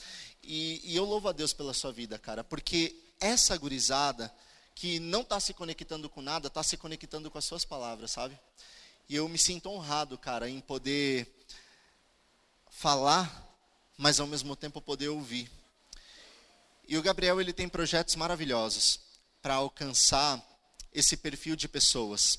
E, 0.47 0.81
e 0.85 0.97
eu 0.97 1.05
louvo 1.05 1.29
a 1.29 1.33
Deus 1.33 1.53
pela 1.53 1.73
sua 1.73 1.93
vida, 1.93 2.19
cara, 2.19 2.45
porque 2.45 2.95
essa 3.21 3.57
gurizada 3.57 4.33
que 4.75 4.99
não 4.99 5.23
está 5.23 5.39
se 5.41 5.55
conectando 5.55 6.09
com 6.09 6.21
nada, 6.21 6.49
está 6.49 6.63
se 6.63 6.77
conectando 6.77 7.31
com 7.31 7.39
as 7.39 7.45
suas 7.45 7.65
palavras, 7.65 8.11
sabe? 8.11 8.39
E 9.09 9.15
eu 9.17 9.29
me 9.29 9.39
sinto 9.39 9.71
honrado, 9.71 10.19
cara, 10.19 10.49
em 10.49 10.61
poder 10.61 11.33
falar, 12.71 13.57
mas 13.97 14.19
ao 14.19 14.27
mesmo 14.27 14.57
tempo 14.57 14.81
poder 14.81 15.09
ouvir. 15.09 15.51
E 16.87 16.99
o 16.99 17.03
Gabriel, 17.03 17.41
ele 17.41 17.53
tem 17.53 17.69
projetos 17.69 18.17
maravilhosos 18.17 19.01
para 19.41 19.55
alcançar 19.55 20.43
esse 20.93 21.17
perfil 21.17 21.57
de 21.57 21.69
pessoas, 21.69 22.39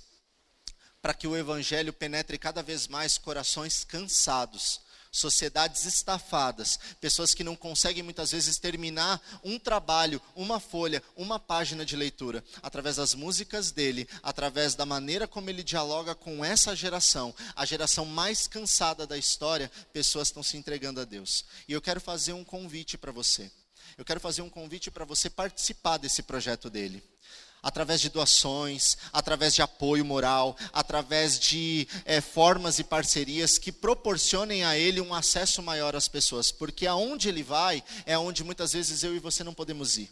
para 1.02 1.14
que 1.14 1.28
o 1.28 1.36
evangelho 1.36 1.94
penetre 1.94 2.38
cada 2.38 2.62
vez 2.62 2.88
mais 2.88 3.18
corações 3.18 3.84
cansados, 3.84 4.82
sociedades 5.16 5.86
estafadas, 5.86 6.78
pessoas 7.00 7.34
que 7.34 7.44
não 7.44 7.56
conseguem 7.56 8.04
muitas 8.04 8.32
vezes 8.32 8.58
terminar 8.58 9.22
um 9.44 9.58
trabalho, 9.58 10.22
uma 10.36 10.60
folha, 10.60 11.02
uma 11.16 11.40
página 11.40 11.86
de 11.86 11.96
leitura, 11.96 12.44
através 12.62 12.98
das 12.98 13.14
músicas 13.14 13.72
dele, 13.72 14.08
através 14.22 14.76
da 14.76 14.86
maneira 14.86 15.28
como 15.28 15.50
ele 15.50 15.64
dialoga 15.64 16.14
com 16.14 16.44
essa 16.44 16.76
geração, 16.76 17.34
a 17.56 17.66
geração 17.66 18.06
mais 18.06 18.48
cansada 18.48 19.08
da 19.08 19.18
história, 19.18 19.72
pessoas 19.94 20.28
estão 20.28 20.44
se 20.44 20.58
entregando 20.58 21.00
a 21.00 21.06
Deus. 21.06 21.46
E 21.68 21.74
eu 21.74 21.82
quero 21.82 22.02
fazer 22.02 22.34
um 22.34 22.44
convite 22.44 22.98
para 22.98 23.12
você. 23.12 23.50
Eu 23.98 24.04
quero 24.04 24.20
fazer 24.20 24.42
um 24.42 24.50
convite 24.50 24.92
para 24.92 25.06
você 25.06 25.30
participar 25.30 25.98
desse 25.98 26.24
projeto 26.24 26.70
dele 26.70 27.02
através 27.66 28.00
de 28.00 28.10
doações, 28.10 28.96
através 29.12 29.56
de 29.56 29.64
apoio 29.64 30.06
moral, 30.06 30.56
através 30.72 31.40
de 31.40 31.88
é, 32.06 32.22
formas 32.22 32.78
e 32.78 32.84
parcerias 32.84 33.58
que 33.58 33.72
proporcionem 33.72 34.64
a 34.64 34.78
ele 34.78 35.02
um 35.02 35.16
acesso 35.16 35.64
maior 35.64 35.96
às 35.96 36.08
pessoas, 36.08 36.52
porque 36.52 36.86
aonde 36.86 37.28
ele 37.28 37.42
vai 37.42 37.84
é 38.06 38.16
onde 38.16 38.44
muitas 38.44 38.74
vezes 38.74 39.04
eu 39.04 39.16
e 39.16 39.20
você 39.20 39.44
não 39.44 39.52
podemos 39.52 39.98
ir. 39.98 40.12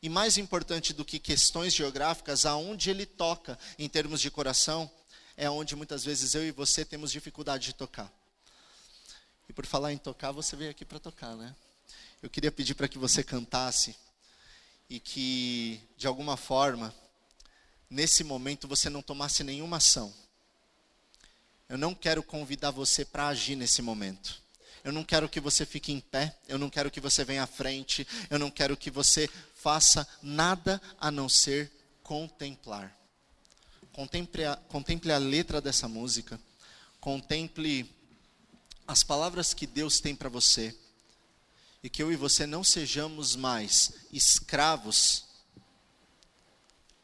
E 0.00 0.08
mais 0.08 0.38
importante 0.38 0.92
do 0.92 1.04
que 1.04 1.18
questões 1.18 1.74
geográficas, 1.74 2.46
aonde 2.46 2.90
ele 2.90 3.04
toca 3.04 3.58
em 3.76 3.88
termos 3.88 4.20
de 4.20 4.30
coração, 4.30 4.88
é 5.36 5.50
onde 5.50 5.74
muitas 5.74 6.04
vezes 6.04 6.32
eu 6.36 6.46
e 6.46 6.52
você 6.52 6.84
temos 6.84 7.10
dificuldade 7.10 7.66
de 7.66 7.72
tocar. 7.72 8.08
E 9.48 9.52
por 9.52 9.66
falar 9.66 9.92
em 9.92 9.98
tocar, 9.98 10.30
você 10.30 10.54
veio 10.54 10.70
aqui 10.70 10.84
para 10.84 11.00
tocar, 11.00 11.34
né? 11.34 11.52
eu 12.22 12.30
queria 12.30 12.52
pedir 12.52 12.74
para 12.74 12.86
que 12.86 12.98
você 12.98 13.24
cantasse 13.24 13.96
e 14.94 15.00
que, 15.00 15.80
de 15.96 16.06
alguma 16.06 16.36
forma, 16.36 16.94
nesse 17.90 18.22
momento 18.22 18.68
você 18.68 18.88
não 18.88 19.02
tomasse 19.02 19.42
nenhuma 19.42 19.78
ação. 19.78 20.14
Eu 21.68 21.76
não 21.76 21.96
quero 21.96 22.22
convidar 22.22 22.70
você 22.70 23.04
para 23.04 23.26
agir 23.26 23.56
nesse 23.56 23.82
momento. 23.82 24.40
Eu 24.84 24.92
não 24.92 25.02
quero 25.02 25.28
que 25.28 25.40
você 25.40 25.66
fique 25.66 25.90
em 25.90 25.98
pé, 25.98 26.38
eu 26.46 26.58
não 26.58 26.70
quero 26.70 26.92
que 26.92 27.00
você 27.00 27.24
venha 27.24 27.42
à 27.42 27.46
frente, 27.46 28.06
eu 28.30 28.38
não 28.38 28.52
quero 28.52 28.76
que 28.76 28.88
você 28.88 29.28
faça 29.54 30.06
nada 30.22 30.80
a 31.00 31.10
não 31.10 31.28
ser 31.28 31.72
contemplar. 32.00 32.96
Contemple 33.92 34.44
a, 34.44 34.54
contemple 34.68 35.10
a 35.10 35.18
letra 35.18 35.60
dessa 35.60 35.88
música, 35.88 36.38
contemple 37.00 37.92
as 38.86 39.02
palavras 39.02 39.52
que 39.52 39.66
Deus 39.66 39.98
tem 39.98 40.14
para 40.14 40.28
você, 40.28 40.72
e 41.84 41.90
que 41.90 42.02
eu 42.02 42.10
e 42.10 42.16
você 42.16 42.46
não 42.46 42.64
sejamos 42.64 43.36
mais 43.36 43.92
escravos 44.10 45.26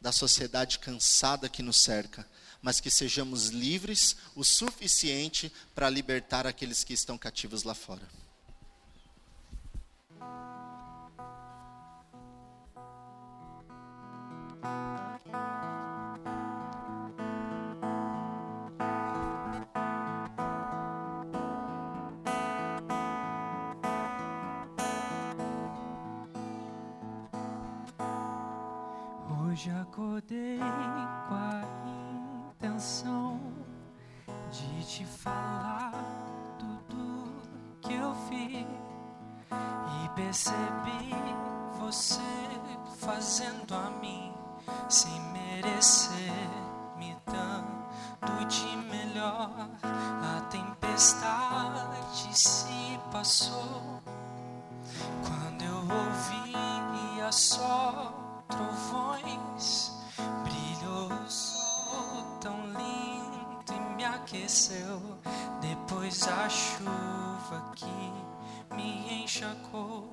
da 0.00 0.10
sociedade 0.10 0.78
cansada 0.78 1.50
que 1.50 1.62
nos 1.62 1.76
cerca, 1.76 2.26
mas 2.62 2.80
que 2.80 2.90
sejamos 2.90 3.48
livres 3.48 4.16
o 4.34 4.42
suficiente 4.42 5.52
para 5.74 5.90
libertar 5.90 6.46
aqueles 6.46 6.82
que 6.82 6.94
estão 6.94 7.18
cativos 7.18 7.62
lá 7.62 7.74
fora. 7.74 8.08
Hoje 29.60 29.70
acordei 29.72 30.58
com 31.28 31.34
a 31.34 31.62
intenção 32.54 33.38
de 34.50 34.86
te 34.86 35.04
falar 35.04 35.92
tudo 36.58 37.42
que 37.82 37.92
eu 37.92 38.10
vi 38.30 38.66
e 38.66 40.08
percebi 40.16 41.14
você 41.78 42.22
fazendo 43.00 43.74
a 43.74 43.90
mim 44.00 44.32
sem 44.88 45.20
merecer, 45.30 46.48
me 46.96 47.14
dando 47.26 48.46
de 48.46 48.76
melhor. 48.88 49.68
A 49.82 50.40
tempestade 50.48 52.34
se 52.34 52.98
passou 53.12 54.00
quando 55.22 55.62
eu 55.62 55.76
ouvi 55.76 57.20
a 57.20 57.30
só 57.30 58.29
trovões, 58.50 59.92
brilhou 60.42 61.12
o 61.12 61.30
sol 61.30 62.38
tão 62.40 62.66
lindo 62.66 63.72
e 63.72 63.96
me 63.96 64.04
aqueceu. 64.04 65.00
Depois 65.60 66.26
a 66.28 66.48
chuva 66.48 67.72
que 67.74 68.74
me 68.74 69.22
encharcou, 69.24 70.08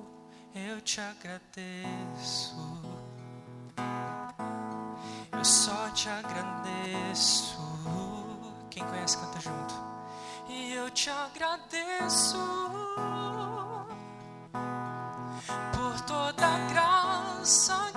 eu 0.54 0.80
te 0.80 1.00
agradeço. 1.00 2.56
Eu 5.32 5.44
só 5.44 5.90
te 5.90 6.08
agradeço. 6.08 7.58
Quem 8.70 8.84
conhece, 8.84 9.18
canta 9.18 9.40
junto. 9.40 9.74
E 10.48 10.72
eu 10.72 10.90
te 10.90 11.10
agradeço 11.10 12.38
por 15.72 16.00
toda 16.06 16.46
a 16.46 16.58
graça 16.70 17.87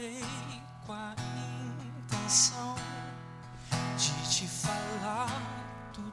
acordei 0.00 0.24
com 0.86 0.92
a 0.92 1.14
intenção 2.06 2.74
de 3.98 4.30
te 4.30 4.48
falar 4.48 5.28
tudo 5.92 6.10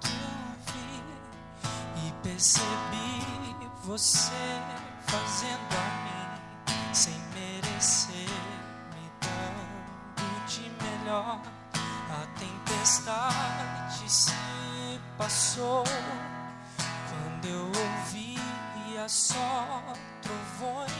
que 0.00 0.08
eu 0.08 0.56
vi 0.66 2.08
e 2.08 2.12
percebi 2.22 3.22
você 3.84 4.32
fazendo 5.06 5.76
a 5.76 5.86
mim 6.04 6.94
sem 6.94 7.14
merecer, 7.32 8.28
me 8.94 9.10
dando 9.20 10.46
de 10.48 10.70
melhor. 10.82 11.40
A 11.72 12.26
tempestade 12.38 14.10
se 14.10 14.32
passou 15.16 15.84
quando 17.08 17.46
eu 17.46 17.66
ouvi 17.66 18.38
só 19.08 19.82
trovões. 20.20 20.99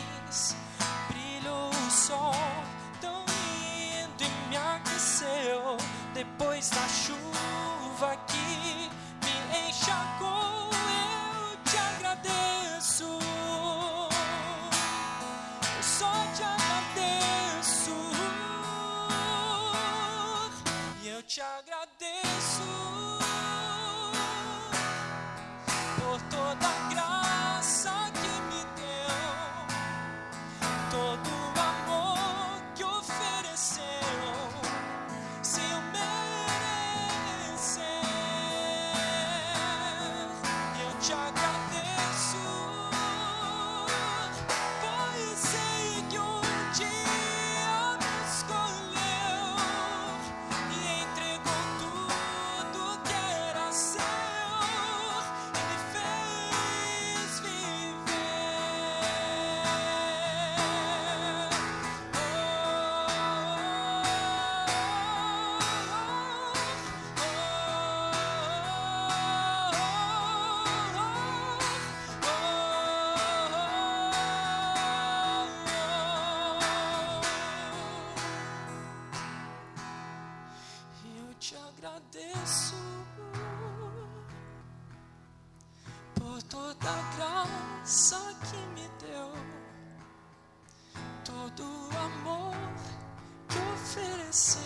nasceu 94.31 94.63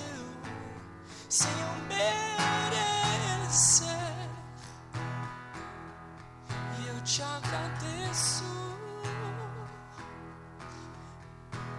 sem 1.30 1.50
eu 1.50 1.74
merecer. 1.88 3.08
E 6.78 6.86
eu 6.86 7.00
te 7.02 7.22
agradeço, 7.22 8.44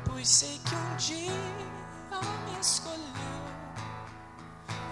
pois 0.04 0.28
sei 0.28 0.60
que 0.66 0.74
um 0.76 0.96
dia 0.98 1.32
me 2.48 2.60
escolheu 2.60 3.46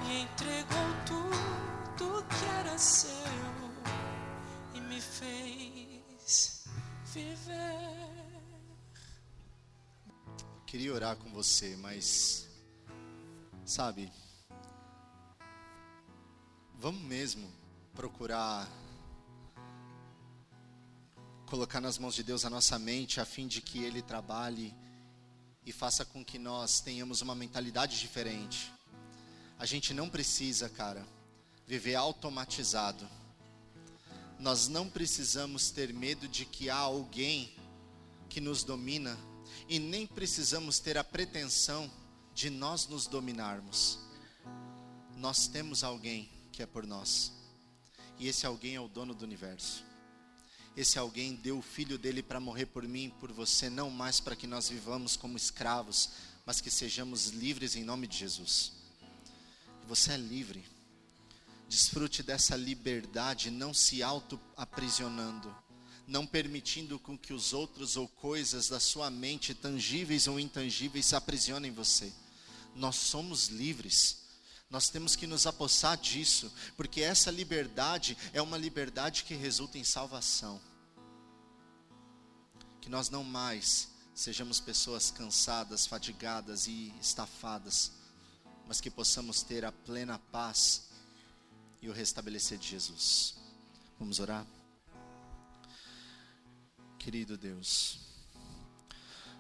e 0.06 0.22
entregou 0.22 0.90
tudo 1.08 2.24
que 2.26 2.46
era 2.60 2.78
seu 2.78 3.10
e 4.76 4.82
me 4.82 5.02
fez 5.02 6.64
viver. 7.06 7.74
Queria 10.68 10.94
orar 10.94 11.16
com 11.16 11.32
você, 11.32 11.76
mas 11.78 12.33
sabe, 13.74 14.08
vamos 16.78 17.02
mesmo 17.02 17.52
procurar 17.96 18.70
colocar 21.48 21.82
nas 21.82 21.98
mãos 21.98 22.14
de 22.14 22.22
Deus 22.22 22.46
a 22.46 22.52
nossa 22.52 22.78
mente 22.78 23.20
a 23.20 23.26
fim 23.26 23.48
de 23.48 23.62
que 23.62 23.84
Ele 23.84 24.04
trabalhe 24.04 24.76
e 25.66 25.72
faça 25.72 26.06
com 26.06 26.24
que 26.24 26.38
nós 26.38 26.82
tenhamos 26.82 27.22
uma 27.22 27.34
mentalidade 27.34 28.00
diferente. 28.00 28.72
A 29.58 29.66
gente 29.66 29.92
não 29.92 30.08
precisa, 30.08 30.70
cara, 30.70 31.04
viver 31.66 31.96
automatizado. 31.96 33.10
Nós 34.38 34.68
não 34.68 34.88
precisamos 34.88 35.72
ter 35.72 35.92
medo 35.92 36.28
de 36.28 36.46
que 36.46 36.70
há 36.70 36.78
alguém 36.78 37.52
que 38.30 38.40
nos 38.40 38.64
domina 38.64 39.18
e 39.68 39.80
nem 39.80 40.06
precisamos 40.06 40.78
ter 40.78 40.96
a 40.96 41.04
pretensão 41.04 41.90
de 42.34 42.50
nós 42.50 42.88
nos 42.88 43.08
dominarmos. 43.08 44.00
Nós 45.18 45.48
temos 45.48 45.84
alguém 45.84 46.30
que 46.52 46.64
é 46.64 46.66
por 46.66 46.86
nós. 46.86 47.32
E 48.18 48.28
esse 48.28 48.46
alguém 48.46 48.76
é 48.76 48.82
o 48.82 48.88
dono 48.88 49.14
do 49.14 49.24
universo. 49.26 49.84
Esse 50.76 50.98
alguém 50.98 51.36
deu 51.36 51.60
o 51.60 51.62
filho 51.62 51.98
dele 51.98 52.24
para 52.24 52.40
morrer 52.40 52.66
por 52.66 52.84
mim 52.84 53.06
e 53.06 53.12
por 53.12 53.32
você, 53.32 53.70
não 53.70 53.90
mais 53.90 54.20
para 54.20 54.36
que 54.36 54.48
nós 54.48 54.70
vivamos 54.70 55.16
como 55.16 55.38
escravos, 55.38 56.10
mas 56.46 56.60
que 56.60 56.72
sejamos 56.72 57.28
livres 57.28 57.76
em 57.76 57.84
nome 57.84 58.08
de 58.08 58.18
Jesus. 58.18 58.74
Você 59.88 60.14
é 60.14 60.18
livre. 60.18 60.64
Desfrute 61.70 62.24
dessa 62.24 62.56
liberdade, 62.56 63.52
não 63.52 63.74
se 63.74 64.02
auto-aprisionando, 64.02 65.56
não 66.08 66.26
permitindo 66.26 67.00
com 67.00 67.18
que 67.18 67.34
os 67.34 67.54
outros 67.54 67.96
ou 67.96 68.08
coisas 68.08 68.68
da 68.68 68.80
sua 68.80 69.10
mente, 69.10 69.54
tangíveis 69.54 70.28
ou 70.28 70.40
intangíveis, 70.40 71.14
aprisionem 71.14 71.72
você. 71.72 72.12
Nós 72.76 72.96
somos 72.96 73.48
livres. 73.48 74.24
Nós 74.70 74.90
temos 74.90 75.16
que 75.16 75.28
nos 75.28 75.46
apossar 75.46 75.98
disso, 75.98 76.52
porque 76.76 77.02
essa 77.02 77.30
liberdade 77.30 78.18
é 78.34 78.42
uma 78.42 78.58
liberdade 78.58 79.24
que 79.24 79.36
resulta 79.36 79.78
em 79.78 79.84
salvação. 79.84 80.60
Que 82.82 82.90
nós 82.90 83.10
não 83.10 83.24
mais 83.24 83.90
sejamos 84.16 84.60
pessoas 84.60 85.12
cansadas, 85.12 85.86
fadigadas 85.86 86.68
e 86.68 86.94
estafadas, 87.02 87.92
mas 88.68 88.80
que 88.80 88.90
possamos 88.90 89.42
ter 89.42 89.66
a 89.66 89.72
plena 89.72 90.20
paz 90.32 90.84
e 91.82 91.90
o 91.90 91.94
restabelecer 91.94 92.58
de 92.58 92.68
Jesus. 92.68 93.36
Vamos 94.00 94.20
orar? 94.20 94.46
Querido 96.98 97.38
Deus, 97.38 98.00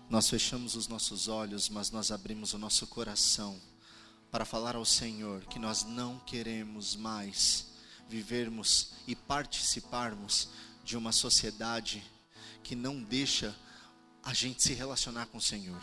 nós 0.10 0.30
fechamos 0.30 0.76
os 0.76 0.88
nossos 0.88 1.28
olhos, 1.28 1.70
mas 1.70 1.90
nós 1.90 2.12
abrimos 2.12 2.54
o 2.54 2.58
nosso 2.58 2.86
coração 2.88 3.60
para 4.32 4.46
falar 4.46 4.76
ao 4.76 4.86
Senhor 4.86 5.46
que 5.46 5.60
nós 5.60 5.84
não 5.84 6.20
queremos 6.20 6.96
mais 6.96 7.68
vivermos 8.08 8.92
e 9.08 9.16
participarmos 9.16 10.50
de 10.84 10.98
uma 10.98 11.12
sociedade 11.12 12.04
que 12.64 12.76
não 12.76 13.02
deixa 13.02 13.56
a 14.24 14.34
gente 14.34 14.62
se 14.62 14.74
relacionar 14.74 15.26
com 15.28 15.38
o 15.38 15.42
Senhor. 15.42 15.82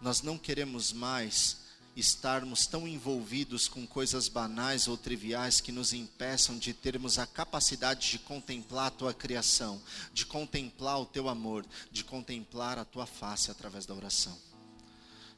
Nós 0.00 0.22
não 0.22 0.38
queremos 0.38 0.92
mais 0.92 1.63
estarmos 1.96 2.66
tão 2.66 2.88
envolvidos 2.88 3.68
com 3.68 3.86
coisas 3.86 4.28
banais 4.28 4.88
ou 4.88 4.96
triviais 4.96 5.60
que 5.60 5.70
nos 5.70 5.92
impeçam 5.92 6.58
de 6.58 6.74
termos 6.74 7.18
a 7.18 7.26
capacidade 7.26 8.10
de 8.10 8.18
contemplar 8.18 8.88
a 8.88 8.90
tua 8.90 9.14
criação, 9.14 9.80
de 10.12 10.26
contemplar 10.26 11.00
o 11.00 11.06
teu 11.06 11.28
amor, 11.28 11.64
de 11.92 12.02
contemplar 12.02 12.78
a 12.78 12.84
tua 12.84 13.06
face 13.06 13.50
através 13.50 13.86
da 13.86 13.94
oração. 13.94 14.36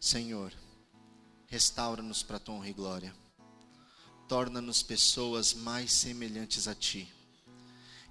Senhor, 0.01 0.53
restaura-nos 1.47 2.23
para 2.23 2.37
a 2.37 2.41
tua 2.41 2.55
honra 2.55 2.69
e 2.69 2.73
glória. 2.73 3.15
Torna-nos 4.29 4.83
pessoas 4.83 5.53
mais 5.53 5.93
semelhantes 5.93 6.67
a 6.67 6.75
ti. 6.75 7.09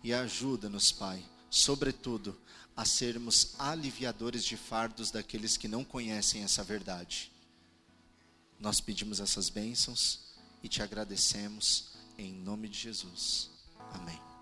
E 0.03 0.13
ajuda-nos, 0.13 0.91
Pai, 0.91 1.25
sobretudo, 1.49 2.39
a 2.77 2.85
sermos 2.85 3.55
aliviadores 3.57 4.45
de 4.45 4.55
fardos 4.55 5.09
daqueles 5.09 5.57
que 5.57 5.67
não 5.67 5.83
conhecem 5.83 6.43
essa 6.43 6.63
verdade. 6.63 7.34
Nós 8.59 8.79
pedimos 8.79 9.19
essas 9.19 9.49
bênçãos 9.49 10.19
e 10.63 10.67
te 10.67 10.81
agradecemos 10.81 11.89
em 12.17 12.33
nome 12.33 12.67
de 12.67 12.79
Jesus. 12.79 13.49
Amém. 13.93 14.34